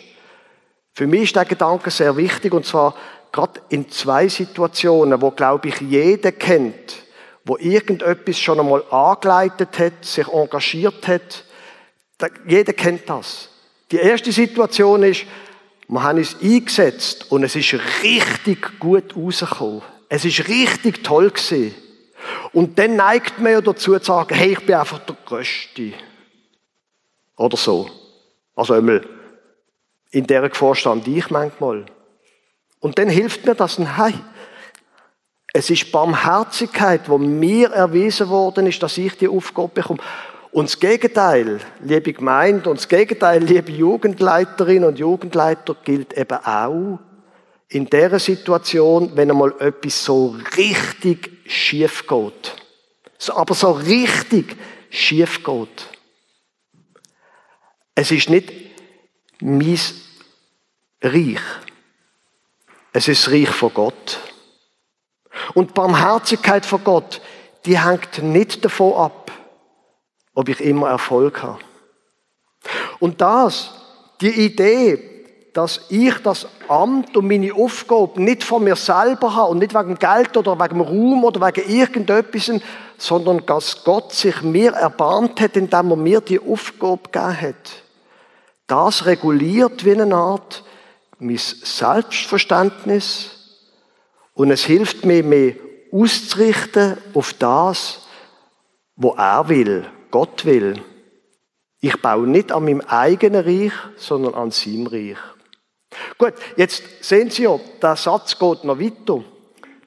Für 0.94 1.08
mich 1.08 1.24
ist 1.24 1.36
der 1.36 1.46
Gedanke 1.46 1.92
sehr 1.92 2.16
wichtig 2.18 2.54
und 2.54 2.66
zwar 2.66 2.96
gerade 3.32 3.62
in 3.70 3.90
zwei 3.90 4.28
Situationen, 4.28 5.22
wo 5.22 5.32
glaube 5.32 5.70
ich 5.70 5.80
jeder 5.82 6.32
kennt, 6.32 7.04
wo 7.50 7.58
irgendetwas 7.58 8.40
schon 8.40 8.60
einmal 8.60 8.84
angeleitet 8.92 9.80
hat, 9.80 10.06
sich 10.06 10.28
engagiert 10.28 11.08
hat. 11.08 11.44
Jeder 12.48 12.74
kennt 12.74 13.10
das. 13.10 13.50
Die 13.90 13.96
erste 13.96 14.32
Situation 14.32 15.02
ist, 15.02 15.26
wir 15.88 16.04
haben 16.04 16.20
uns 16.20 16.36
eingesetzt 16.44 17.32
und 17.32 17.44
es 17.44 17.56
ist 17.56 17.74
richtig 18.04 18.80
gut 18.80 19.16
rausgekommen. 19.16 19.82
Es 20.10 20.26
ist 20.26 20.48
richtig 20.48 21.04
toll 21.04 21.32
gewesen. 21.32 21.74
Und 22.54 22.78
dann 22.78 22.96
neigt 22.96 23.40
man 23.40 23.54
ja 23.54 23.62
dazu 23.62 23.98
zu 23.98 24.06
sagen, 24.06 24.36
hey, 24.36 24.52
ich 24.52 24.66
bin 24.68 24.76
einfach 24.76 25.00
der 25.00 25.16
Größte. 25.26 25.94
Oder 27.36 27.58
so. 27.58 27.90
Also 28.56 28.76
einmal, 28.76 29.04
in 30.12 30.28
der 30.28 30.48
Gefahr 30.50 30.76
stand 30.76 31.08
ich 31.08 31.32
manchmal. 31.32 31.88
Und 32.80 33.00
dann 33.00 33.10
hilft 33.10 33.48
mir 33.48 33.56
das, 33.56 33.80
hey, 33.80 34.14
es 35.54 35.70
ist 35.70 35.92
Barmherzigkeit, 35.92 37.10
wo 37.10 37.18
mir 37.18 37.72
erwiesen 37.72 38.30
worden 38.30 38.68
ist, 38.68 38.82
dass 38.84 38.98
ich 38.98 39.18
die 39.18 39.28
Aufgabe 39.28 39.70
bekomme. 39.70 40.00
Und 40.52 40.70
das 40.70 40.80
Gegenteil, 40.80 41.60
liebe 41.82 42.14
Gemeinde, 42.14 42.70
und 42.70 42.80
das 42.80 42.88
Gegenteil, 42.88 43.44
liebe 43.44 43.72
Jugendleiterinnen 43.72 44.90
und 44.90 45.00
Jugendleiter, 45.00 45.76
gilt 45.84 46.18
eben 46.18 46.38
auch 46.44 47.00
in 47.68 47.86
der 47.86 48.18
Situation, 48.20 49.12
wenn 49.16 49.30
einmal 49.30 49.54
etwas 49.60 50.04
so 50.04 50.36
richtig 50.58 51.32
schief 51.46 52.08
geht. 52.08 52.56
Aber 53.30 53.54
so 53.54 53.72
richtig 53.72 54.56
schief 54.90 55.44
geht. 55.44 55.88
Es 57.94 58.12
ist 58.12 58.30
nicht 58.30 58.52
mein 59.40 59.80
Reich. 61.02 61.42
Es 62.92 63.08
ist 63.08 63.28
das 63.28 63.34
Reich 63.34 63.50
von 63.50 63.74
Gott. 63.74 64.20
Und 65.54 65.74
Barmherzigkeit 65.74 66.66
von 66.66 66.84
Gott, 66.84 67.22
die 67.66 67.80
hängt 67.80 68.24
nicht 68.24 68.64
davon 68.64 68.94
ab, 68.94 69.32
ob 70.34 70.50
ich 70.50 70.62
immer 70.62 70.90
Erfolg 70.90 71.44
habe. 71.44 71.60
Und 73.00 73.22
das, 73.22 73.72
die 74.22 74.46
Idee, 74.46 75.20
dass 75.54 75.82
ich 75.90 76.16
das 76.20 76.48
Amt 76.68 77.18
und 77.18 77.28
meine 77.28 77.54
Aufgabe 77.54 78.22
nicht 78.22 78.44
von 78.44 78.64
mir 78.64 78.76
selber 78.76 79.36
habe 79.36 79.52
und 79.52 79.60
nicht 79.60 79.74
wegen 79.74 79.98
Geld 79.98 80.38
oder 80.38 80.60
wegen 80.60 80.80
Ruhm 80.80 81.24
oder 81.24 81.46
wegen 81.46 81.70
irgendetwas, 81.70 82.52
sondern 82.98 83.46
dass 83.46 83.84
Gott 83.84 84.14
sich 84.14 84.42
mir 84.42 84.74
erbarmt 84.74 85.42
hat, 85.42 85.58
indem 85.58 85.92
er 85.92 85.96
mir 85.96 86.22
die 86.22 86.40
Aufgabe 86.40 87.10
gegeben 87.12 87.42
hat. 87.42 87.84
Das 88.68 89.06
reguliert 89.06 89.84
wie 89.84 90.00
eine 90.00 90.16
Art 90.16 90.64
mein 91.18 91.38
Selbstverständnis 91.38 93.39
und 94.34 94.52
es 94.52 94.64
hilft 94.64 95.06
mir, 95.06 95.24
mehr 95.24 95.56
auszurichten 95.92 96.98
auf 97.14 97.34
das, 97.34 98.08
wo 98.96 99.14
er 99.16 99.48
will, 99.50 99.86
Gott 100.12 100.46
will. 100.46 100.82
Ich 101.82 102.02
baue 102.02 102.28
nicht 102.28 102.52
an 102.52 102.66
meinem 102.66 102.82
eigenen 102.82 103.44
Reich, 103.44 103.74
sondern 103.96 104.34
an 104.34 104.52
seinem 104.52 104.88
Reich. 104.88 105.18
Gut, 106.18 106.34
jetzt 106.58 106.84
sehen 107.02 107.30
Sie 107.30 107.44
ja, 107.44 107.60
der 107.82 107.96
Satz 107.96 108.38
geht 108.38 108.64
noch 108.64 108.80
weiter. 108.80 109.24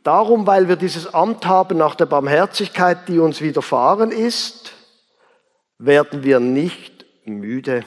Darum, 0.02 0.46
weil 0.46 0.68
wir 0.68 0.76
dieses 0.76 1.12
Amt 1.14 1.46
haben 1.46 1.78
nach 1.78 1.94
der 1.94 2.06
Barmherzigkeit, 2.06 3.08
die 3.08 3.18
uns 3.18 3.40
widerfahren 3.40 4.10
ist, 4.10 4.72
werden 5.78 6.24
wir 6.24 6.40
nicht 6.40 7.04
müde. 7.24 7.84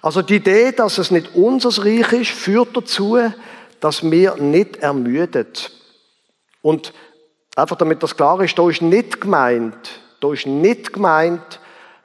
Also 0.00 0.22
die 0.22 0.36
Idee, 0.36 0.72
dass 0.72 0.96
es 0.98 1.10
nicht 1.10 1.34
unser 1.34 1.84
Reich 1.84 2.12
ist, 2.12 2.30
führt 2.30 2.76
dazu, 2.76 3.18
dass 3.80 4.08
wir 4.08 4.36
nicht 4.36 4.76
ermüdet. 4.76 5.70
Und 6.62 6.92
einfach 7.56 7.76
damit 7.76 8.02
das 8.02 8.16
klar 8.16 8.40
ist, 8.40 8.58
da 8.58 8.68
ist 8.68 8.82
nicht 8.82 9.20
gemeint, 9.20 10.00
da 10.20 10.32
ist 10.32 10.46
nicht 10.46 10.92
gemeint, 10.92 11.60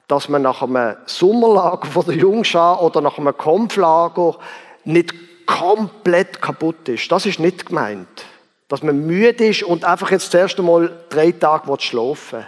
dass 0.08 0.28
man 0.28 0.42
nach 0.42 0.62
einem 0.62 0.96
Sommerlager 1.06 1.86
von 1.86 2.04
der 2.04 2.16
Jungschar 2.16 2.82
oder 2.82 3.00
nach 3.00 3.18
einem 3.18 3.36
Kampflager 3.36 4.36
nicht 4.84 5.14
komplett 5.46 6.40
kaputt 6.40 6.88
ist. 6.88 7.10
Das 7.10 7.26
ist 7.26 7.38
nicht 7.38 7.66
gemeint. 7.66 8.26
Dass 8.68 8.82
man 8.82 9.06
müde 9.06 9.46
ist 9.46 9.62
und 9.62 9.84
einfach 9.84 10.10
jetzt 10.10 10.32
das 10.32 10.40
erste 10.40 10.62
Mal 10.62 11.04
drei 11.08 11.32
Tage 11.32 11.70
schlafen 11.80 12.38
will. 12.40 12.46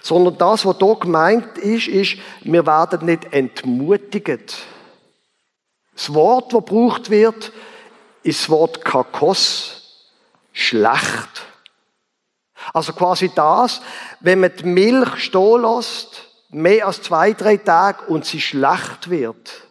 Sondern 0.00 0.38
das, 0.38 0.64
was 0.66 0.78
hier 0.78 0.96
gemeint 0.96 1.58
ist, 1.58 1.88
ist, 1.88 2.16
wir 2.42 2.66
werden 2.66 3.06
nicht 3.06 3.32
entmutigt. 3.32 4.58
Das 5.94 6.12
Wort, 6.12 6.52
das 6.52 6.64
gebraucht 6.64 7.10
wird, 7.10 7.52
ist 8.24 8.40
das 8.40 8.50
Wort 8.50 8.84
kakos, 8.84 9.82
schlecht. 10.52 11.46
Also 12.72 12.92
quasi 12.92 13.30
das, 13.34 13.80
wenn 14.20 14.40
man 14.40 14.52
die 14.56 14.64
Milch 14.64 15.24
stehen 15.24 15.62
lässt, 15.62 16.24
mehr 16.50 16.86
als 16.86 17.02
zwei, 17.02 17.32
drei 17.32 17.56
Tage 17.58 18.06
und 18.06 18.24
sie 18.24 18.40
schlecht 18.40 19.10
wird. 19.10 19.62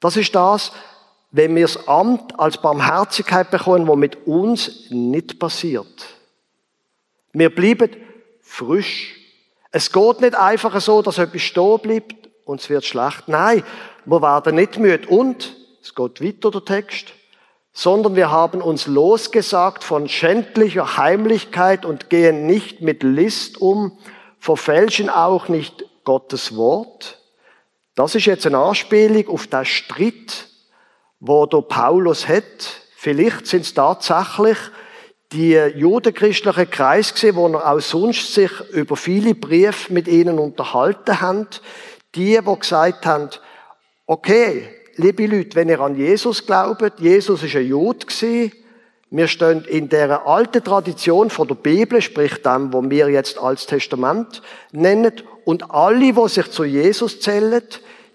Das 0.00 0.16
ist 0.16 0.34
das, 0.34 0.72
wenn 1.30 1.54
wir 1.56 1.62
das 1.62 1.88
Amt 1.88 2.38
als 2.38 2.58
Barmherzigkeit 2.58 3.50
bekommen, 3.50 3.88
was 3.88 3.96
mit 3.96 4.26
uns 4.26 4.90
nicht 4.90 5.38
passiert. 5.38 6.06
Wir 7.32 7.54
bleiben 7.54 7.90
frisch. 8.40 9.16
Es 9.70 9.92
geht 9.92 10.20
nicht 10.20 10.34
einfach 10.34 10.80
so, 10.80 11.02
dass 11.02 11.18
etwas 11.18 11.42
stehen 11.42 11.78
bleibt 11.80 12.28
und 12.44 12.60
es 12.60 12.70
wird 12.70 12.84
schlecht. 12.84 13.24
Nein, 13.26 13.62
wir 14.06 14.22
werden 14.22 14.54
nicht 14.54 14.78
müde. 14.78 15.06
Und, 15.08 15.54
es 15.88 15.94
geht 15.94 16.22
weiter 16.22 16.50
der 16.50 16.64
Text, 16.66 17.14
sondern 17.72 18.14
wir 18.14 18.30
haben 18.30 18.60
uns 18.60 18.86
losgesagt 18.86 19.82
von 19.82 20.06
schändlicher 20.06 20.98
Heimlichkeit 20.98 21.86
und 21.86 22.10
gehen 22.10 22.46
nicht 22.46 22.82
mit 22.82 23.02
List 23.02 23.58
um, 23.58 23.96
verfälschen 24.38 25.08
auch 25.08 25.48
nicht 25.48 25.86
Gottes 26.04 26.54
Wort. 26.56 27.22
Das 27.94 28.14
ist 28.14 28.26
jetzt 28.26 28.46
eine 28.46 28.58
Anspielung 28.58 29.28
auf 29.28 29.46
den 29.46 29.64
Streit, 29.64 30.48
wo 31.20 31.46
der 31.46 31.62
Paulus 31.62 32.28
hat. 32.28 32.44
Vielleicht 32.94 33.46
sind 33.46 33.62
es 33.62 33.72
tatsächlich 33.72 34.58
die 35.32 35.54
judenchristlichen 35.54 36.70
Kreis 36.70 37.14
gesehen, 37.14 37.36
wo 37.36 37.48
er 37.48 37.72
auch 37.72 37.80
sonst 37.80 38.34
sich 38.34 38.50
über 38.72 38.96
viele 38.96 39.34
Briefe 39.34 39.90
mit 39.92 40.06
ihnen 40.06 40.38
unterhalten 40.38 41.20
hat. 41.22 41.62
Die, 42.14 42.38
wo 42.44 42.56
gesagt 42.56 43.06
haben, 43.06 43.30
okay, 44.06 44.77
liebe 44.98 45.26
Leute, 45.26 45.56
wenn 45.56 45.68
ihr 45.68 45.80
an 45.80 45.96
Jesus 45.96 46.44
glaubt, 46.44 47.00
Jesus 47.00 47.42
ist 47.42 47.56
ein 47.56 47.66
Jude 47.66 48.06
wir 49.10 49.26
stehen 49.26 49.64
in 49.64 49.88
der 49.88 50.26
alten 50.26 50.62
Tradition 50.62 51.30
von 51.30 51.48
der 51.48 51.54
Bibel, 51.54 52.02
sprich 52.02 52.42
dem, 52.42 52.74
was 52.74 52.90
wir 52.90 53.08
jetzt 53.08 53.38
als 53.38 53.64
Testament 53.64 54.42
nennen. 54.70 55.12
Und 55.46 55.70
alle, 55.70 56.12
die 56.12 56.28
sich 56.28 56.50
zu 56.50 56.64
Jesus 56.64 57.18
zählen, 57.20 57.62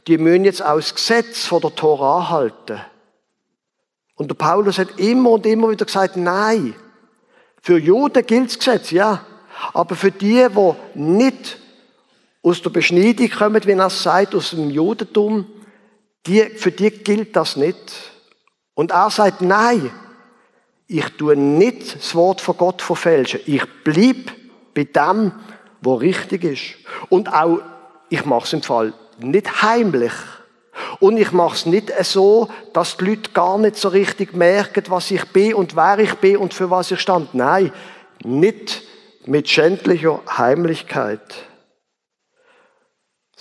die 0.06 0.20
müssen 0.20 0.46
jetzt 0.46 0.64
auch 0.64 0.76
das 0.76 0.94
Gesetz 0.94 1.48
von 1.48 1.62
der 1.62 1.74
Tora 1.74 2.30
halten. 2.30 2.80
Und 4.16 4.30
der 4.30 4.36
Paulus 4.36 4.78
hat 4.78 5.00
immer 5.00 5.32
und 5.32 5.48
immer 5.48 5.72
wieder 5.72 5.86
gesagt, 5.86 6.16
nein. 6.16 6.76
Für 7.60 7.80
Juden 7.80 8.24
gilt 8.28 8.50
das 8.50 8.60
Gesetz, 8.60 8.92
ja. 8.92 9.26
Aber 9.74 9.96
für 9.96 10.12
die, 10.12 10.46
die 10.48 11.00
nicht 11.00 11.58
aus 12.44 12.62
der 12.62 12.70
Beschneidung 12.70 13.32
kommen, 13.32 13.66
wie 13.66 13.72
er 13.72 13.88
es 13.88 14.04
sagt, 14.04 14.36
aus 14.36 14.52
dem 14.52 14.70
Judentum, 14.70 15.48
die, 16.26 16.42
für 16.42 16.72
die 16.72 16.92
gilt 16.92 17.36
das 17.36 17.56
nicht. 17.56 18.14
Und 18.76 18.92
er 18.92 19.10
sagt, 19.10 19.42
nein, 19.42 19.92
ich 20.88 21.06
tue 21.18 21.36
nicht 21.36 21.96
das 21.96 22.16
Wort 22.16 22.42
von 22.42 22.58
Gott 22.58 22.82
verfälschen. 22.82 23.40
Ich 23.46 23.64
bleib 23.84 24.32
bei 24.74 24.84
dem, 24.84 25.32
was 25.82 26.02
richtig 26.02 26.44
ist. 26.44 26.64
Und 27.10 27.32
auch, 27.32 27.60
ich 28.10 28.26
mache 28.26 28.46
es 28.46 28.54
im 28.54 28.62
Fall 28.62 28.94
nicht 29.20 29.62
heimlich. 29.62 30.14
Und 31.00 31.18
ich 31.18 31.32
mache 31.32 31.56
es 31.56 31.66
nicht 31.66 31.92
so, 32.04 32.50
dass 32.74 32.98
die 32.98 33.06
Leute 33.06 33.32
gar 33.32 33.58
nicht 33.58 33.76
so 33.76 33.90
richtig 33.90 34.34
merken, 34.34 34.84
was 34.88 35.12
ich 35.12 35.26
bin 35.26 35.54
und 35.54 35.76
wer 35.76 36.00
ich 36.00 36.16
bin 36.16 36.38
und 36.38 36.54
für 36.54 36.70
was 36.70 36.92
ich 36.92 37.00
stand. 37.00 37.36
Nein, 37.36 37.72
nicht 38.24 38.82
mit 39.26 39.50
schändlicher 39.50 40.22
Heimlichkeit. 40.38 41.22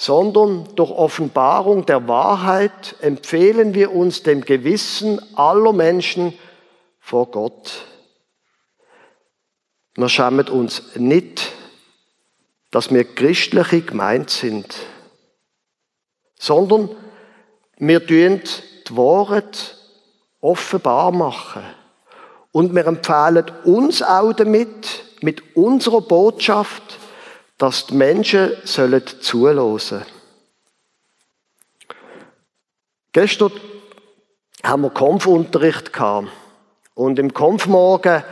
Sondern 0.03 0.69
durch 0.75 0.91
Offenbarung 0.91 1.87
der 1.87 2.09
Wahrheit 2.09 2.97
empfehlen 3.03 3.73
wir 3.73 3.95
uns 3.95 4.25
dem 4.25 4.41
Gewissen 4.41 5.21
aller 5.37 5.73
Menschen 5.73 6.37
vor 6.99 7.31
Gott. 7.31 7.85
Wir 9.95 10.09
schämen 10.09 10.49
uns 10.49 10.97
nicht, 10.97 11.53
dass 12.73 12.93
wir 12.93 13.05
christliche 13.05 13.83
gemeint 13.83 14.31
sind, 14.31 14.75
sondern 16.37 16.89
wir 17.77 18.05
tun 18.05 18.41
die 18.89 18.97
Wahrheit 18.97 19.77
offenbar 20.41 21.13
machen. 21.13 21.63
Und 22.51 22.75
wir 22.75 22.87
empfehlen 22.89 23.53
uns 23.65 24.03
auch 24.03 24.33
damit, 24.33 25.05
mit 25.21 25.55
unserer 25.55 26.01
Botschaft, 26.01 26.99
dass 27.63 27.87
die 27.87 27.95
Menschen 27.95 28.57
sollen 28.65 29.05
zuhören. 29.21 30.05
Gestern 33.13 33.53
haben 34.65 34.83
wir 34.83 34.91
Kampfunterricht 34.91 35.93
gehabt. 35.93 36.27
Und 36.95 37.21
im 37.21 37.33
Kampfmorgen 37.33 38.25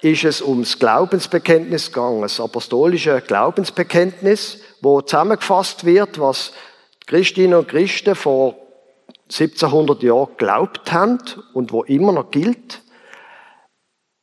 ist 0.00 0.24
es 0.24 0.40
ums 0.40 0.78
Glaubensbekenntnis 0.78 1.92
gegangen, 1.92 2.22
das 2.22 2.40
apostolische 2.40 3.20
Glaubensbekenntnis, 3.20 4.62
wo 4.80 5.02
zusammengefasst 5.02 5.84
wird, 5.84 6.18
was 6.18 6.54
Christinnen 7.06 7.58
und 7.58 7.68
Christen 7.68 8.14
vor 8.14 8.54
1700 9.24 10.02
Jahren 10.02 10.28
geglaubt 10.30 10.90
haben 10.90 11.18
und 11.52 11.72
wo 11.72 11.82
immer 11.82 12.12
noch 12.12 12.30
gilt. 12.30 12.80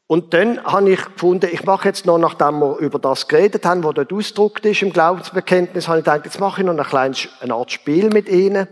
Und 0.08 0.36
dann 0.36 0.64
habe 0.64 0.92
ich 0.92 1.04
gefunden, 1.04 1.50
ich 1.52 1.64
mache 1.66 1.88
jetzt 1.88 2.06
noch, 2.06 2.20
nachdem 2.20 2.60
wir 2.60 2.78
über 2.78 3.00
das 3.00 3.28
geredet 3.28 3.66
haben, 3.66 3.84
wo 3.84 3.92
dort 3.92 4.14
ausgedruckt 4.14 4.64
ist 4.66 4.84
im 4.84 4.94
Glaubensbekenntnis, 4.94 5.88
habe 5.88 6.00
ich 6.00 6.06
gedacht, 6.06 6.26
jetzt 6.26 6.40
mache 6.40 6.62
ich 6.62 6.68
noch 6.68 6.78
ein 6.78 6.84
kleines, 6.84 7.28
eine 7.40 7.56
Art 7.56 7.72
Spiel 7.72 8.10
mit 8.10 8.30
Ihnen. 8.30 8.68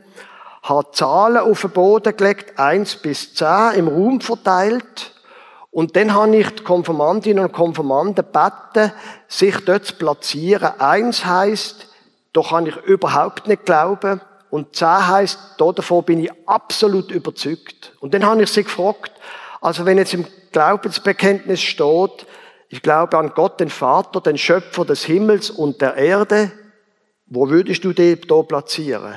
Habe 0.62 0.92
Zahlen 0.92 1.38
auf 1.38 1.62
den 1.62 1.72
Boden 1.72 2.16
gelegt, 2.16 2.60
eins 2.60 2.96
bis 2.96 3.34
zehn, 3.34 3.74
im 3.76 3.88
Raum 3.88 4.22
verteilt. 4.22 5.12
Und 5.72 5.96
dann 5.96 6.14
habe 6.14 6.36
ich 6.38 6.50
die 6.52 6.64
Konfirmandinnen 6.64 7.46
und 7.46 7.52
Konfirmanden 7.52 8.14
gebeten, 8.32 8.94
sich 9.28 9.58
dort 9.66 9.86
zu 9.86 9.96
platzieren. 9.96 10.80
Eins 10.80 11.26
heisst, 11.26 11.88
da 12.32 12.42
kann 12.42 12.68
ich 12.68 12.76
überhaupt 12.86 13.48
nicht 13.48 13.66
glauben. 13.66 14.22
Und 14.52 14.76
zehn 14.76 15.08
heisst, 15.08 15.40
davon 15.58 16.04
bin 16.04 16.24
ich 16.24 16.32
absolut 16.46 17.10
überzeugt. 17.10 17.94
Und 18.02 18.14
dann 18.14 18.24
habe 18.24 18.44
ich 18.44 18.52
sie 18.52 18.64
gefragt, 18.64 19.12
also 19.64 19.86
wenn 19.86 19.98
jetzt 19.98 20.14
im 20.14 20.26
Glaubensbekenntnis 20.52 21.62
steht, 21.62 22.28
ich 22.68 22.82
glaube 22.82 23.18
an 23.18 23.32
Gott, 23.34 23.62
den 23.62 23.70
Vater, 23.70 24.20
den 24.20 24.38
Schöpfer 24.38 24.84
des 24.84 25.06
Himmels 25.06 25.50
und 25.50 25.80
der 25.80 25.96
Erde, 25.96 26.52
wo 27.28 27.50
würdest 27.50 27.86
du 27.86 27.94
den 27.94 28.20
da 28.28 28.42
platzieren? 28.42 29.16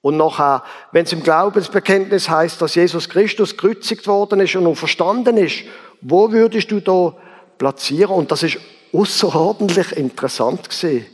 Und 0.00 0.16
nachher, 0.16 0.64
wenn 0.92 1.04
es 1.04 1.12
im 1.12 1.22
Glaubensbekenntnis 1.22 2.30
heißt, 2.30 2.62
dass 2.62 2.76
Jesus 2.76 3.10
Christus 3.10 3.58
gekreuzigt 3.58 4.06
worden 4.06 4.40
ist 4.40 4.56
und 4.56 4.74
verstanden 4.74 5.36
ist, 5.36 5.64
wo 6.00 6.32
würdest 6.32 6.70
du 6.70 6.80
da 6.80 7.14
platzieren? 7.58 8.14
Und 8.14 8.32
das 8.32 8.42
ist 8.42 8.58
außerordentlich 8.94 9.92
interessant 9.98 10.66
gesehen. 10.66 11.04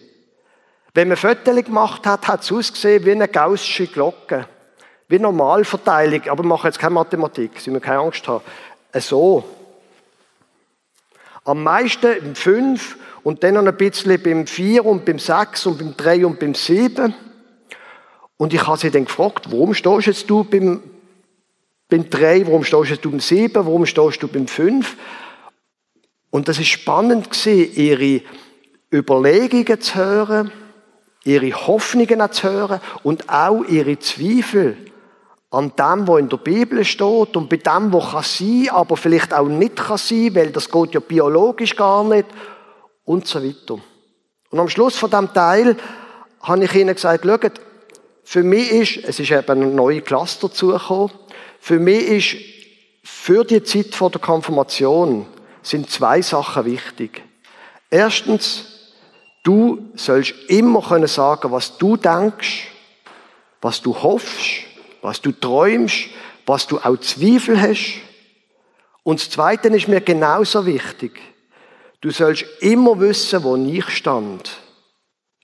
Wenn 0.94 1.08
man 1.08 1.16
Fotos 1.16 1.64
gemacht 1.64 2.06
hat, 2.06 2.28
hat 2.28 2.42
es 2.42 2.52
ausgesehen 2.52 3.04
wie 3.04 3.12
eine 3.12 3.26
gaussische 3.26 3.88
Glocke. 3.88 4.46
Wie 5.08 5.18
Normalverteilung, 5.18 6.28
aber 6.28 6.42
machen 6.42 6.66
jetzt 6.66 6.78
keine 6.78 6.94
Mathematik, 6.94 7.52
Sie 7.58 7.70
müssen 7.70 7.82
keine 7.82 8.00
Angst 8.00 8.26
haben. 8.26 8.44
So. 8.94 9.44
Am 11.44 11.62
meisten 11.62 12.12
im 12.18 12.34
5 12.34 12.96
und 13.22 13.42
dann 13.42 13.54
noch 13.54 13.66
ein 13.66 13.76
bisschen 13.76 14.20
beim 14.22 14.46
4 14.46 14.84
und 14.84 15.04
beim 15.04 15.18
6 15.18 15.66
und 15.66 15.78
beim 15.78 15.96
3 15.96 16.26
und 16.26 16.38
beim 16.38 16.54
7. 16.54 17.14
Und 18.36 18.54
ich 18.54 18.66
habe 18.66 18.78
sie 18.78 18.90
dann 18.90 19.04
gefragt, 19.04 19.50
warum 19.50 19.74
stehst 19.74 20.06
jetzt 20.06 20.28
du 20.28 20.44
beim, 20.44 20.82
beim 21.88 22.08
3, 22.08 22.46
warum 22.46 22.64
stehst 22.64 22.90
jetzt 22.90 23.04
du 23.04 23.10
beim 23.10 23.20
7, 23.20 23.54
warum 23.54 23.86
stehst 23.86 24.22
du 24.22 24.28
beim 24.28 24.48
5? 24.48 24.96
Und 26.30 26.48
das 26.48 26.58
ist 26.58 26.68
spannend 26.68 27.30
gewesen, 27.30 27.72
ihre 27.74 28.22
Überlegungen 28.92 29.80
zu 29.80 29.94
hören, 29.94 30.52
ihre 31.24 31.52
Hoffnungen 31.52 32.32
zu 32.32 32.50
hören 32.50 32.80
und 33.02 33.28
auch 33.28 33.64
ihre 33.64 33.98
Zweifel 33.98 34.76
an 35.52 35.72
dem, 35.76 36.08
was 36.08 36.18
in 36.18 36.30
der 36.30 36.38
Bibel 36.38 36.82
steht 36.82 37.36
und 37.36 37.48
bei 37.50 37.58
dem, 37.58 37.92
was 37.92 38.10
kann 38.10 38.22
sein, 38.22 38.68
aber 38.70 38.96
vielleicht 38.96 39.34
auch 39.34 39.48
nicht 39.48 39.76
kann 39.76 39.98
sein, 39.98 40.34
weil 40.34 40.50
das 40.50 40.70
geht 40.70 40.94
ja 40.94 41.00
biologisch 41.00 41.76
gar 41.76 42.02
nicht 42.04 42.26
und 43.04 43.26
so 43.26 43.44
weiter. 43.44 43.78
Und 44.50 44.58
am 44.58 44.68
Schluss 44.70 44.96
von 44.96 45.10
dem 45.10 45.32
Teil 45.32 45.76
habe 46.40 46.64
ich 46.64 46.74
ihnen 46.74 46.94
gesagt, 46.94 47.24
schaut, 47.26 47.60
für 48.24 48.42
mich 48.42 48.70
ist, 48.70 49.04
es 49.04 49.20
ist 49.20 49.30
eben 49.30 49.50
eine 49.50 49.66
neue 49.66 50.00
Klasse 50.00 50.40
dazugekommen, 50.40 51.12
für 51.60 51.78
mich 51.78 52.06
ist 52.06 52.36
für 53.04 53.44
die 53.44 53.62
Zeit 53.62 53.94
vor 53.94 54.10
der 54.10 54.22
Konfirmation 54.22 55.26
sind 55.60 55.90
zwei 55.90 56.22
Sachen 56.22 56.64
wichtig. 56.64 57.22
Erstens, 57.90 58.64
du 59.44 59.90
sollst 59.96 60.32
immer 60.48 60.80
können 60.80 61.08
sagen, 61.08 61.52
was 61.52 61.76
du 61.76 61.98
denkst, 61.98 62.68
was 63.60 63.82
du 63.82 63.94
hoffst 63.94 64.71
was 65.02 65.20
du 65.20 65.32
träumst, 65.32 66.08
was 66.46 66.66
du 66.66 66.78
auch 66.78 66.96
Zweifel 66.96 67.60
hast. 67.60 68.00
Und 69.02 69.20
das 69.20 69.30
Zweite 69.30 69.68
ist 69.68 69.88
mir 69.88 70.00
genauso 70.00 70.64
wichtig. 70.64 71.20
Du 72.00 72.10
sollst 72.10 72.44
immer 72.60 72.98
wissen, 72.98 73.42
wo 73.44 73.56
ich 73.56 73.88
stand, 73.90 74.58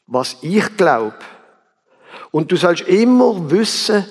was 0.06 0.36
ich 0.42 0.76
glaube. 0.76 1.18
Und 2.30 2.50
du 2.50 2.56
sollst 2.56 2.82
immer 2.82 3.50
wissen, 3.50 4.04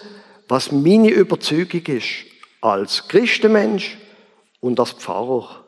was 0.47 0.71
meine 0.71 1.09
Überzeugung 1.09 1.81
ist, 1.87 2.25
als 2.61 3.07
Christenmensch 3.07 3.97
und 4.59 4.79
als 4.79 4.91
Pfarrer. 4.91 5.65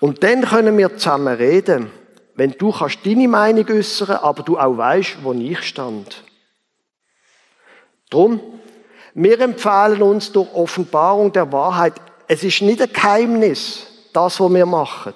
Und 0.00 0.22
dann 0.22 0.42
können 0.42 0.78
wir 0.78 0.96
zusammen 0.96 1.34
reden, 1.34 1.90
wenn 2.36 2.52
du 2.52 2.72
kannst 2.72 3.04
deine 3.04 3.28
Meinung 3.28 3.68
äußern, 3.68 4.16
aber 4.16 4.42
du 4.42 4.58
auch 4.58 4.76
weißt, 4.76 5.18
wo 5.22 5.32
ich 5.32 5.62
stand. 5.62 6.24
Drum 8.10 8.40
wir 9.14 9.40
empfehlen 9.40 10.02
uns 10.02 10.32
durch 10.32 10.52
Offenbarung 10.52 11.32
der 11.32 11.50
Wahrheit. 11.52 11.94
Es 12.26 12.42
ist 12.42 12.62
nicht 12.62 12.82
ein 12.82 12.92
Geheimnis, 12.92 13.86
das, 14.12 14.40
was 14.40 14.52
wir 14.52 14.66
machen, 14.66 15.14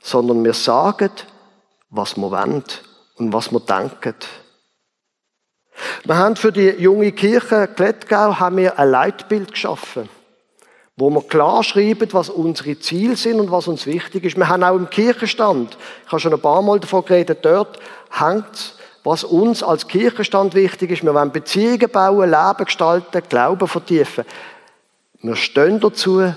sondern 0.00 0.44
wir 0.44 0.54
sagen, 0.54 1.10
was 1.90 2.16
wir 2.16 2.30
wollen 2.30 2.64
und 3.16 3.32
was 3.32 3.52
wir 3.52 3.60
denken. 3.60 4.16
Wir 6.04 6.16
haben 6.16 6.36
für 6.36 6.52
die 6.52 6.70
junge 6.70 7.12
Kirche 7.12 7.68
Klettgau 7.68 8.38
haben 8.38 8.56
wir 8.56 8.78
ein 8.78 8.90
Leitbild 8.90 9.52
geschaffen, 9.52 10.08
wo 10.96 11.10
wir 11.10 11.22
klar 11.22 11.62
schreiben, 11.62 12.08
was 12.12 12.30
unsere 12.30 12.78
Ziele 12.78 13.16
sind 13.16 13.40
und 13.40 13.50
was 13.50 13.68
uns 13.68 13.86
wichtig 13.86 14.24
ist. 14.24 14.36
Wir 14.36 14.48
haben 14.48 14.62
auch 14.62 14.76
im 14.76 14.90
Kirchenstand, 14.90 15.76
ich 16.04 16.12
habe 16.12 16.20
schon 16.20 16.34
ein 16.34 16.40
paar 16.40 16.62
Mal 16.62 16.80
davon 16.80 17.04
geredet, 17.04 17.44
dort 17.44 17.78
hängt 18.10 18.76
was 19.04 19.22
uns 19.22 19.62
als 19.62 19.86
Kirchenstand 19.86 20.54
wichtig 20.54 20.90
ist. 20.90 21.04
Wir 21.04 21.14
wollen 21.14 21.30
Beziehungen 21.30 21.90
bauen, 21.90 22.30
Leben 22.30 22.64
gestalten, 22.64 23.22
Glauben 23.28 23.68
vertiefen. 23.68 24.24
Wir 25.20 25.36
stehen 25.36 25.78
dazu, 25.78 26.34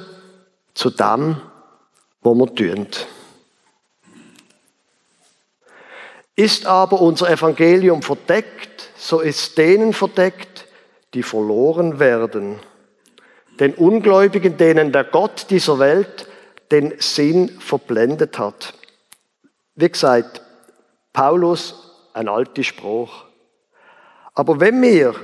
zu 0.73 0.89
dem, 0.91 1.41
was 2.21 2.35
wir 2.35 2.55
tun. 2.55 2.87
Ist 6.35 6.65
aber 6.67 7.01
unser 7.01 7.31
Evangelium 7.31 8.03
verdeckt, 8.03 8.91
so 8.97 9.21
ist 9.21 9.57
denen 9.57 9.93
verdeckt, 9.93 10.67
die 11.13 11.23
verloren 11.23 11.99
werden. 11.99 12.59
Den 13.59 13.73
Ungläubigen, 13.73 14.57
denen 14.57 14.91
der 14.91 15.05
Gott 15.05 15.47
dieser 15.49 15.79
Welt 15.79 16.27
den 16.69 16.93
Sinn 16.99 17.49
verblendet 17.59 18.37
hat. 18.37 18.73
Wie 19.75 19.89
gesagt, 19.89 20.41
Paulus 21.13 21.86
ein 22.17 22.27
alter 22.27 22.63
Spruch. 22.63 23.25
Aber 24.33 24.59
wenn 24.59 24.81
wir 24.81 25.15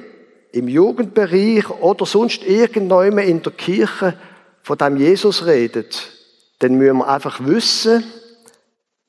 im 0.52 0.68
Jugendbereich 0.68 1.70
oder 1.70 2.06
sonst 2.06 2.44
irgendwann 2.44 3.18
in 3.18 3.42
der 3.42 3.52
Kirche 3.52 4.18
von 4.62 4.78
dem 4.78 4.98
Jesus 4.98 5.46
redet, 5.46 6.12
dann 6.60 6.76
müssen 6.76 6.98
wir 6.98 7.08
einfach 7.08 7.44
wissen, 7.44 8.04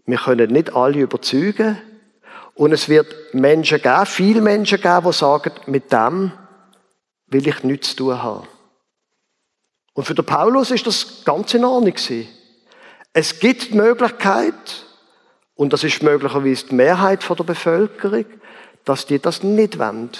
wir 0.07 0.19
können 0.19 0.51
nicht 0.51 0.75
alle 0.75 1.01
überzeugen. 1.01 1.79
Und 2.55 2.73
es 2.73 2.89
wird 2.89 3.15
Menschen 3.33 3.81
geben, 3.81 4.07
viele 4.07 4.41
Menschen 4.41 4.81
geben, 4.81 5.07
die 5.07 5.13
sagen, 5.13 5.53
mit 5.67 5.93
dem 5.93 6.33
will 7.27 7.47
ich 7.47 7.63
nichts 7.65 7.91
zu 7.91 7.97
tun 7.97 8.23
haben. 8.23 8.47
Und 9.93 10.05
für 10.05 10.15
den 10.15 10.25
Paulus 10.25 10.71
ist 10.71 10.87
das 10.87 11.25
ganz 11.25 11.55
in 11.55 11.65
Ordnung 11.65 11.95
Es 13.13 13.39
gibt 13.39 13.71
die 13.71 13.77
Möglichkeit, 13.77 14.85
und 15.57 15.73
das 15.73 15.85
ist 15.85 16.03
möglicherweise 16.03 16.67
die 16.67 16.75
Mehrheit 16.75 17.25
der 17.29 17.45
Bevölkerung, 17.45 18.27
dass 18.85 19.07
die 19.07 19.19
das 19.19 19.43
nicht 19.43 19.79
wollen. 19.79 20.11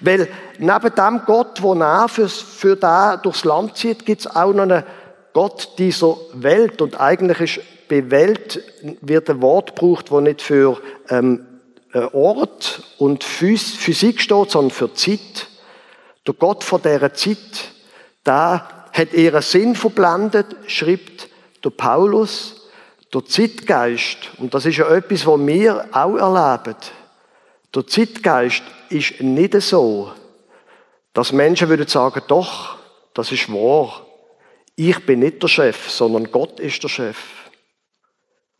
Weil 0.00 0.28
neben 0.58 0.94
dem 0.94 1.22
Gott, 1.26 1.62
der 1.62 1.74
nah 1.74 2.08
für, 2.08 2.28
für 2.28 2.76
da 2.76 3.16
durchs 3.16 3.44
Land 3.44 3.76
zieht, 3.76 4.06
gibt 4.06 4.22
es 4.22 4.26
auch 4.26 4.52
noch 4.52 4.62
einen 4.62 4.84
Gott 5.32 5.74
dieser 5.78 6.16
Welt. 6.32 6.80
Und 6.80 6.98
eigentlich 6.98 7.40
ist 7.40 7.88
bei 7.88 8.10
Welt 8.10 8.62
wird 9.00 9.28
ein 9.30 9.42
Wort 9.42 9.76
gebraucht, 9.76 10.10
das 10.10 10.22
nicht 10.22 10.42
für 10.42 10.80
ähm, 11.08 11.46
Ort 12.12 12.82
und 12.98 13.24
Physik 13.24 14.20
steht, 14.20 14.50
sondern 14.50 14.70
für 14.70 14.92
Zeit. 14.94 15.48
Der 16.26 16.34
Gott 16.34 16.64
von 16.64 16.82
dieser 16.82 17.14
Zeit, 17.14 17.70
der 18.24 18.66
hat 18.92 19.12
ihren 19.12 19.42
Sinn 19.42 19.76
verblendet, 19.76 20.56
schreibt 20.66 21.28
der 21.64 21.70
Paulus, 21.70 22.55
der 23.12 23.24
Zeitgeist, 23.24 24.30
und 24.38 24.52
das 24.54 24.66
ist 24.66 24.78
ja 24.78 24.88
etwas, 24.88 25.26
was 25.26 25.46
wir 25.46 25.88
auch 25.92 26.16
erleben, 26.16 26.76
der 27.74 27.86
Zeitgeist 27.86 28.62
ist 28.88 29.20
nicht 29.20 29.60
so, 29.60 30.12
dass 31.12 31.32
Menschen 31.32 31.68
würden 31.68 31.86
sagen, 31.86 32.22
doch, 32.28 32.76
das 33.14 33.32
ist 33.32 33.50
wahr. 33.52 34.06
Ich 34.74 35.04
bin 35.06 35.20
nicht 35.20 35.42
der 35.42 35.48
Chef, 35.48 35.90
sondern 35.90 36.30
Gott 36.30 36.60
ist 36.60 36.82
der 36.82 36.88
Chef. 36.88 37.16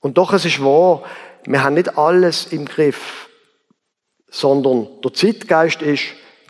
Und 0.01 0.17
doch, 0.17 0.33
es 0.33 0.45
ist 0.45 0.63
wahr, 0.63 1.03
wir 1.45 1.63
haben 1.63 1.75
nicht 1.75 1.99
alles 1.99 2.47
im 2.53 2.65
Griff, 2.65 3.29
sondern 4.31 4.89
der 5.03 5.13
Zeitgeist 5.13 5.83
ist, 5.83 6.05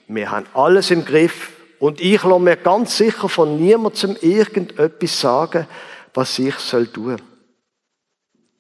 wir 0.09 0.31
haben 0.31 0.47
alles 0.55 0.91
im 0.91 1.05
Griff 1.05 1.53
und 1.79 2.01
ich 2.01 2.23
lasse 2.23 2.41
mir 2.41 2.57
ganz 2.57 2.97
sicher 2.97 3.29
von 3.29 3.61
niemandem 3.61 4.17
irgendetwas 4.21 5.21
sagen, 5.21 5.67
was 6.15 6.39
ich 6.39 6.55
soll 6.57 6.87
tun. 6.87 7.21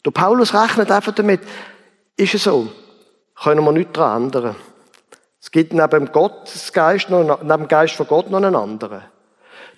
Der 0.06 0.12
Paulus 0.12 0.54
rechnet 0.54 0.92
einfach 0.92 1.12
damit, 1.12 1.40
ist 2.16 2.34
es 2.34 2.44
so, 2.44 2.68
können 3.42 3.64
wir 3.64 3.72
nichts 3.72 3.94
daran 3.94 4.24
ändern. 4.24 4.54
Es 5.40 5.50
gibt 5.50 5.72
neben 5.72 5.90
dem 5.90 6.12
Gottesgeist 6.12 7.10
noch, 7.10 7.42
neben 7.42 7.48
dem 7.48 7.68
Geist 7.68 7.94
von 7.94 8.06
Gott 8.06 8.30
noch 8.30 8.38
einen 8.38 8.54
anderen. 8.54 9.02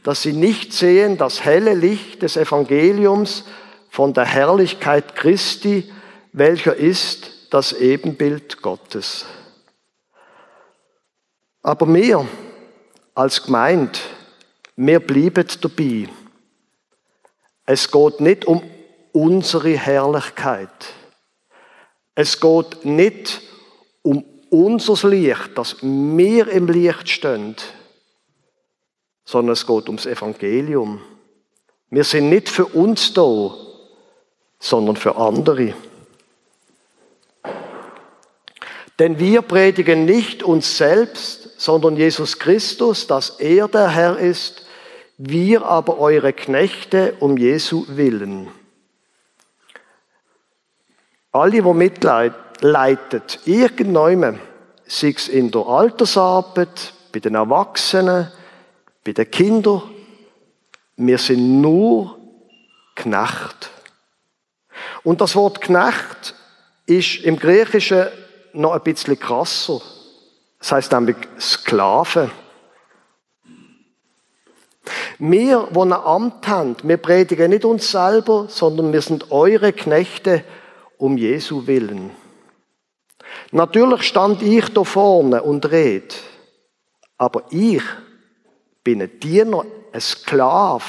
Dass 0.02 0.20
sie 0.20 0.34
nicht 0.34 0.74
sehen 0.74 1.16
das 1.16 1.46
helle 1.46 1.72
Licht 1.72 2.20
des 2.20 2.36
Evangeliums 2.36 3.44
von 3.88 4.12
der 4.12 4.26
Herrlichkeit 4.26 5.16
Christi, 5.16 5.90
welcher 6.32 6.74
ist 6.76 7.48
das 7.50 7.72
Ebenbild 7.72 8.60
Gottes. 8.60 9.24
Aber 11.62 11.92
wir 11.92 12.28
als 13.14 13.44
Gemeinde, 13.44 13.98
wir 14.76 15.00
bleiben 15.00 15.46
dabei. 15.62 16.08
Es 17.64 17.90
geht 17.90 18.20
nicht 18.20 18.44
um 18.44 18.62
unsere 19.12 19.76
Herrlichkeit. 19.76 20.68
Es 22.14 22.40
geht 22.40 22.84
nicht 22.84 23.42
um 24.02 24.24
unser 24.50 25.08
Licht, 25.08 25.56
dass 25.56 25.76
wir 25.82 26.48
im 26.48 26.66
Licht 26.66 27.08
stehen, 27.08 27.54
sondern 29.24 29.52
es 29.52 29.66
geht 29.66 29.86
ums 29.86 30.06
Evangelium. 30.06 31.00
Wir 31.90 32.04
sind 32.04 32.28
nicht 32.28 32.48
für 32.48 32.66
uns 32.66 33.12
da, 33.12 33.54
sondern 34.58 34.96
für 34.96 35.16
andere. 35.16 35.74
Denn 38.98 39.18
wir 39.18 39.42
predigen 39.42 40.04
nicht 40.04 40.42
uns 40.42 40.76
selbst, 40.76 41.60
sondern 41.60 41.96
Jesus 41.96 42.38
Christus, 42.38 43.06
dass 43.06 43.38
er 43.38 43.68
der 43.68 43.90
Herr 43.90 44.18
ist, 44.18 44.66
wir 45.18 45.64
aber 45.64 45.98
eure 45.98 46.32
Knechte 46.32 47.14
um 47.20 47.36
Jesu 47.36 47.84
willen. 47.88 48.48
Alle, 51.38 51.62
die 51.62 51.62
mitleidet, 51.62 53.40
irgendjemand, 53.44 54.40
sei 54.86 55.14
es 55.16 55.28
in 55.28 55.50
der 55.50 55.66
Altersarbeit, 55.66 56.92
bei 57.12 57.20
den 57.20 57.36
Erwachsenen, 57.36 58.32
bei 59.04 59.12
den 59.12 59.30
Kindern, 59.30 59.82
wir 60.96 61.18
sind 61.18 61.60
nur 61.60 62.18
Knecht. 62.96 63.70
Und 65.04 65.20
das 65.20 65.36
Wort 65.36 65.60
Knecht 65.60 66.34
ist 66.86 67.22
im 67.22 67.38
Griechischen 67.38 68.08
noch 68.52 68.72
ein 68.72 68.82
bisschen 68.82 69.18
krasser. 69.18 69.80
Das 70.58 70.72
heißt 70.72 70.92
nämlich 70.92 71.16
Sklave. 71.38 72.30
Wir, 75.20 75.68
die 75.70 75.78
ein 75.78 75.92
Amt 75.92 76.48
haben, 76.48 76.76
wir 76.82 76.96
predigen 76.96 77.50
nicht 77.50 77.64
uns 77.64 77.90
selber, 77.90 78.46
sondern 78.48 78.92
wir 78.92 79.02
sind 79.02 79.30
eure 79.30 79.72
Knechte 79.72 80.42
um 80.98 81.16
Jesu 81.16 81.66
willen. 81.66 82.10
Natürlich 83.50 84.02
stand 84.02 84.42
ich 84.42 84.68
da 84.68 84.84
vorne 84.84 85.42
und 85.42 85.70
red, 85.70 86.16
aber 87.16 87.44
ich 87.50 87.82
bin 88.84 89.02
ein 89.02 89.18
Diener, 89.20 89.64
ein 89.92 90.00
Sklave. 90.00 90.84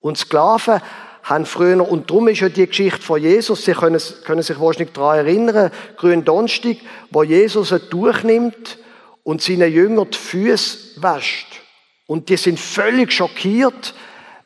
Und 0.00 0.18
Sklaven 0.18 0.80
haben 1.22 1.46
früher, 1.46 1.88
und 1.88 2.08
darum 2.10 2.28
ist 2.28 2.40
ja 2.40 2.48
die 2.48 2.66
Geschichte 2.66 3.02
von 3.02 3.20
Jesus, 3.20 3.64
Sie 3.64 3.72
können, 3.72 4.00
können 4.24 4.42
sich 4.42 4.58
wahrscheinlich 4.58 4.92
daran 4.92 5.18
erinnern, 5.18 5.70
Grün 5.96 6.24
Donnerstag, 6.24 6.76
wo 7.10 7.22
Jesus 7.22 7.72
ein 7.72 7.82
Tuch 7.90 8.22
nimmt 8.22 8.78
und 9.24 9.42
seinen 9.42 9.72
Jüngern 9.72 10.08
die 10.10 10.16
Füße 10.16 11.02
wäscht. 11.02 11.60
Und 12.06 12.30
die 12.30 12.36
sind 12.36 12.58
völlig 12.58 13.12
schockiert, 13.12 13.94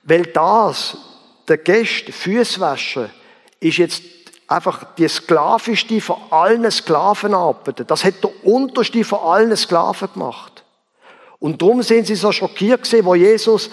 weil 0.03 0.25
das, 0.25 0.97
der 1.47 1.59
Gäste, 1.59 2.11
Füße 2.11 2.59
waschen, 2.59 3.09
ist 3.61 3.79
jetzt 3.79 4.03
einfach 4.53 4.85
die 4.95 5.09
sklavischste 5.09 6.01
von 6.01 6.17
allen 6.31 6.71
Sklavenarbeiten. 6.71 7.87
Das 7.87 8.05
hat 8.05 8.23
der 8.23 8.45
unterste 8.45 9.03
von 9.05 9.21
allen 9.21 9.57
Sklaven 9.57 10.09
gemacht. 10.13 10.65
Und 11.39 11.61
darum 11.61 11.83
sind 11.83 12.07
sie 12.07 12.15
so 12.15 12.31
schockiert 12.31 12.83
gewesen, 12.85 13.05
wo 13.05 13.15
Jesus 13.15 13.71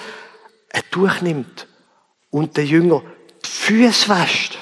ein 0.72 0.82
Tuch 0.90 1.22
nimmt 1.22 1.68
und 2.32 2.58
der 2.58 2.66
Jünger 2.66 3.02
die 3.46 3.50
Füße 3.50 4.10
wäscht. 4.10 4.58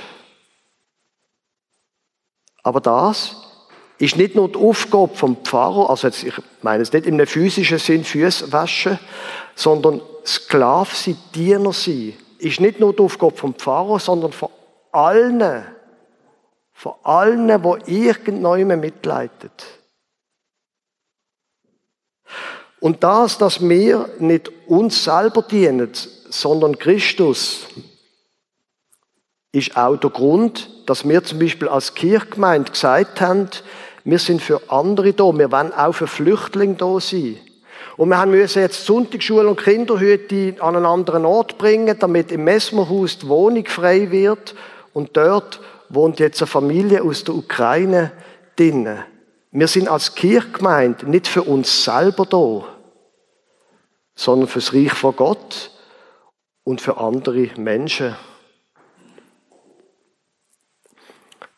Aber 2.64 2.82
das 2.82 3.36
ist 3.98 4.18
nicht 4.18 4.36
nur 4.36 4.50
die 4.50 4.60
Aufgabe 4.60 5.16
vom 5.16 5.38
Pfarrer, 5.38 5.90
also 5.90 6.08
jetzt, 6.08 6.24
ich 6.24 6.34
meine 6.62 6.84
es 6.84 6.92
nicht 6.92 7.06
im 7.06 7.26
physischen 7.26 7.80
Sinn 7.80 8.04
Füße 8.04 8.52
waschen, 8.52 9.00
sondern 9.56 10.02
Sklav 10.26 10.94
sein, 10.94 11.18
Diener 11.34 11.72
sein, 11.72 12.14
ist 12.40 12.60
nicht 12.60 12.80
nur 12.80 12.94
die 12.94 13.02
Aufgabe 13.02 13.38
vom 13.38 13.54
Pfarrer, 13.56 14.00
sondern 14.00 14.34
von 14.34 14.50
allen, 14.92 15.66
von 16.78 16.94
allen, 17.02 17.64
wo 17.64 17.76
irgendjemand 17.88 18.80
mitleidet. 18.80 19.66
Und 22.80 23.04
das, 23.04 23.40
dass 23.40 23.68
wir 23.68 24.08
nicht 24.20 24.52
uns 24.68 25.04
selber 25.04 25.42
dienen, 25.42 25.90
sondern 26.30 26.78
Christus 26.78 27.66
ist 29.52 29.76
auch 29.76 29.98
der 29.98 30.12
Grund, 30.12 30.70
dass 30.88 31.10
wir 31.10 31.24
zum 31.24 31.40
Beispiel 31.40 31.68
als 31.68 31.96
Kirchgemeinde 31.96 32.72
gesagt 32.72 33.22
haben, 33.22 33.50
wir 34.04 34.20
sind 34.20 34.44
für 34.44 34.62
andere 34.70 35.14
da, 35.14 35.36
wir 35.36 35.52
wollen 35.52 35.74
auch 35.74 35.94
für 35.94 36.06
Flüchtlinge 36.06 36.76
da 36.76 37.00
sein. 37.00 37.40
Und 37.98 38.10
wir 38.10 38.26
müssen 38.28 38.62
jetzt 38.62 38.86
Sonntagsschule 38.86 39.48
und 39.48 39.60
Kinderhüte 39.60 40.62
an 40.62 40.76
einen 40.76 40.86
anderen 40.86 41.26
Ort 41.26 41.58
bringen, 41.58 41.98
damit 41.98 42.32
im 42.32 42.44
Messmerhaus 42.44 43.18
die 43.18 43.28
Wohnung 43.28 43.66
frei 43.66 44.12
wird. 44.12 44.54
Und 44.94 45.18
dort 45.18 45.60
wohnt 45.90 46.20
jetzt 46.20 46.42
eine 46.42 46.48
Familie 46.48 47.04
aus 47.04 47.24
der 47.24 47.36
Ukraine 47.36 48.12
drinnen. 48.56 49.04
Wir 49.52 49.68
sind 49.68 49.88
als 49.88 50.16
Kirchgemeinde 50.16 51.10
nicht 51.10 51.28
für 51.28 51.44
uns 51.44 51.84
selber 51.84 52.26
da, 52.26 52.66
sondern 54.16 54.50
fürs 54.50 54.74
Reich 54.74 54.94
von 54.94 55.16
Gott 55.16 55.72
und 56.64 56.82
für 56.82 56.98
andere 56.98 57.50
Menschen. 57.58 58.16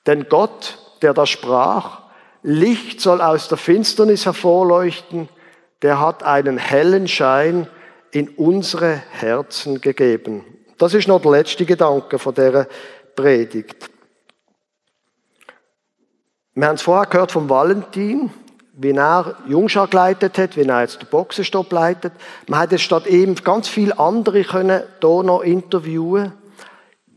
Denn 0.06 0.28
Gott, 0.30 0.78
der 1.02 1.13
da 1.13 1.26
sprach, 1.26 2.04
Licht 2.42 3.02
soll 3.02 3.22
aus 3.22 3.48
der 3.50 3.58
Finsternis 3.58 4.26
hervorleuchten, 4.26 5.30
der 5.82 6.00
hat 6.00 6.24
einen 6.24 6.58
hellen 6.58 7.08
Schein 7.08 7.68
in 8.12 8.30
unsere 8.30 9.02
Herzen 9.12 9.82
gegeben. 9.82 10.44
Das 10.78 10.94
ist 10.94 11.08
noch 11.08 11.22
der 11.22 11.32
letzte 11.32 11.65
Gedanke 11.65 12.20
von 12.20 12.34
der 12.34 12.68
Predigt. 13.15 13.88
Wir 16.56 16.68
haben 16.68 16.76
es 16.76 16.82
vorher 16.82 17.10
gehört 17.10 17.32
vom 17.32 17.50
Valentin 17.50 18.32
wie 18.82 18.92
er 18.92 19.36
Jungschar 19.46 19.88
geleitet 19.88 20.38
hat, 20.38 20.56
wie 20.56 20.62
er 20.62 20.82
jetzt 20.82 21.02
den 21.02 21.10
Boxenstopp 21.10 21.72
leitet. 21.72 22.14
Man 22.48 22.62
hat 22.62 22.72
jetzt 22.72 22.84
statt 22.84 23.08
ihm 23.08 23.36
ganz 23.36 23.68
viele 23.68 24.00
andere 24.00 24.44
können 24.44 24.84
hier 25.02 25.24
noch 25.24 25.42
interviewen. 25.42 26.32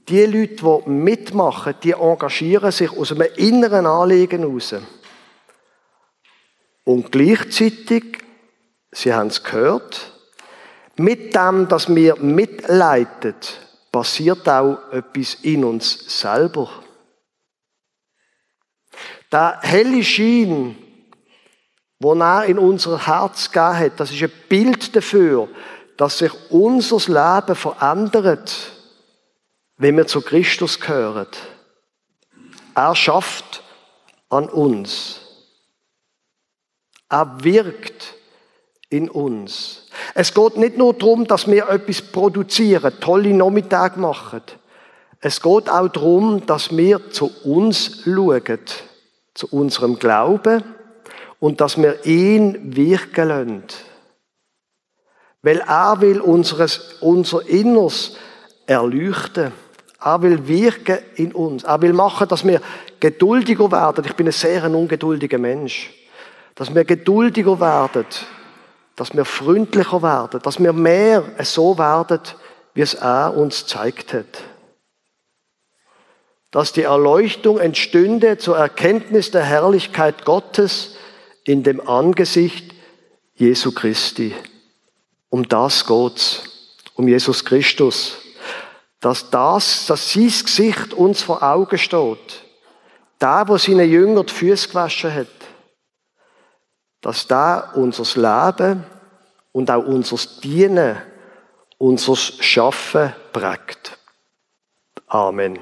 Die 0.08 0.24
Leute, 0.24 0.56
die 0.56 0.90
mitmachen, 0.90 1.74
die 1.84 1.92
engagieren 1.92 2.72
sich 2.72 2.90
aus 2.90 3.12
einem 3.12 3.28
inneren 3.36 3.86
Anliegen 3.86 4.40
heraus. 4.40 4.74
Und 6.84 7.12
gleichzeitig, 7.12 8.18
Sie 8.90 9.14
haben 9.14 9.28
es 9.28 9.44
gehört, 9.44 10.12
mit 10.96 11.34
dem, 11.36 11.68
dass 11.68 11.94
wir 11.94 12.16
mitleiten, 12.16 13.36
passiert 13.92 14.48
auch 14.48 14.78
etwas 14.90 15.34
in 15.42 15.64
uns 15.64 16.20
selber. 16.20 16.68
Der 19.32 19.58
helle 19.62 20.04
Schein, 20.04 20.76
wo 21.98 22.14
er 22.14 22.44
in 22.44 22.58
unser 22.58 23.06
Herz 23.06 23.50
gegeben 23.50 23.78
hat, 23.78 24.00
das 24.00 24.12
ist 24.12 24.22
ein 24.22 24.32
Bild 24.48 24.94
dafür, 24.94 25.48
dass 25.96 26.18
sich 26.18 26.32
unser 26.50 26.98
Leben 26.98 27.56
verändert, 27.56 28.52
wenn 29.78 29.96
wir 29.96 30.06
zu 30.06 30.20
Christus 30.20 30.78
gehören. 30.78 31.28
Er 32.74 32.94
schafft 32.94 33.62
an 34.28 34.48
uns. 34.48 35.20
Er 37.08 37.42
wirkt 37.42 38.14
in 38.88 39.08
uns. 39.08 39.86
Es 40.14 40.34
geht 40.34 40.56
nicht 40.56 40.76
nur 40.76 40.94
darum, 40.94 41.26
dass 41.26 41.46
wir 41.46 41.68
etwas 41.68 42.02
produzieren, 42.02 42.92
tolle 43.00 43.32
Nachmittage 43.32 43.98
machen. 43.98 44.42
Es 45.20 45.40
geht 45.40 45.70
auch 45.70 45.88
darum, 45.88 46.44
dass 46.46 46.76
wir 46.76 47.10
zu 47.10 47.30
uns 47.44 48.02
schauen, 48.04 48.58
zu 49.34 49.48
unserem 49.50 49.98
Glauben 49.98 50.62
und 51.40 51.60
dass 51.60 51.76
wir 51.76 52.04
ihn 52.06 52.76
wirken 52.76 53.28
lassen. 53.28 53.62
Weil 55.42 55.58
er 55.58 56.00
will 56.00 56.20
unseres, 56.20 56.96
unser 57.00 57.46
Inneres 57.48 58.16
erleuchten. 58.66 59.52
Er 60.00 60.22
will 60.22 60.46
wirken 60.46 60.98
in 61.16 61.32
uns. 61.32 61.64
Er 61.64 61.80
will 61.82 61.92
machen, 61.92 62.28
dass 62.28 62.44
wir 62.44 62.60
geduldiger 63.00 63.70
werden. 63.70 64.04
Ich 64.04 64.14
bin 64.14 64.26
ein 64.26 64.32
sehr 64.32 64.64
ungeduldiger 64.70 65.38
Mensch. 65.38 65.90
Dass 66.54 66.72
wir 66.72 66.84
geduldiger 66.84 67.58
werden. 67.58 68.06
Dass 68.94 69.14
wir 69.14 69.24
freundlicher 69.24 70.02
werden. 70.02 70.40
Dass 70.42 70.60
wir 70.60 70.72
mehr 70.72 71.24
so 71.40 71.76
werden, 71.76 72.20
wie 72.74 72.82
es 72.82 72.94
er 72.94 73.36
uns 73.36 73.62
gezeigt 73.62 74.12
hat. 74.12 74.51
Dass 76.52 76.72
die 76.72 76.82
Erleuchtung 76.82 77.58
entstünde 77.58 78.38
zur 78.38 78.56
Erkenntnis 78.56 79.32
der 79.32 79.42
Herrlichkeit 79.42 80.24
Gottes 80.24 80.94
in 81.44 81.64
dem 81.64 81.86
Angesicht 81.86 82.72
Jesu 83.34 83.72
Christi. 83.72 84.34
Um 85.30 85.48
das 85.48 85.86
geht's. 85.86 86.42
Um 86.94 87.08
Jesus 87.08 87.44
Christus. 87.44 88.18
Dass 89.00 89.30
das, 89.30 89.86
dass 89.86 90.12
sein 90.12 90.28
Gesicht 90.28 90.92
uns 90.92 91.22
vor 91.22 91.42
Augen 91.42 91.78
steht. 91.78 92.44
Der, 93.20 93.44
wo 93.48 93.56
seine 93.56 93.84
Jünger 93.84 94.24
die 94.24 94.32
Füße 94.32 94.68
gewaschen 94.68 95.12
hat. 95.12 95.26
Dass 97.00 97.26
da 97.26 97.72
unser 97.74 98.04
Leben 98.20 98.84
und 99.52 99.70
auch 99.70 99.84
unser 99.84 100.18
Dienen, 100.42 100.98
unser 101.78 102.14
Schaffen 102.14 103.12
prägt. 103.32 103.98
Amen. 105.06 105.58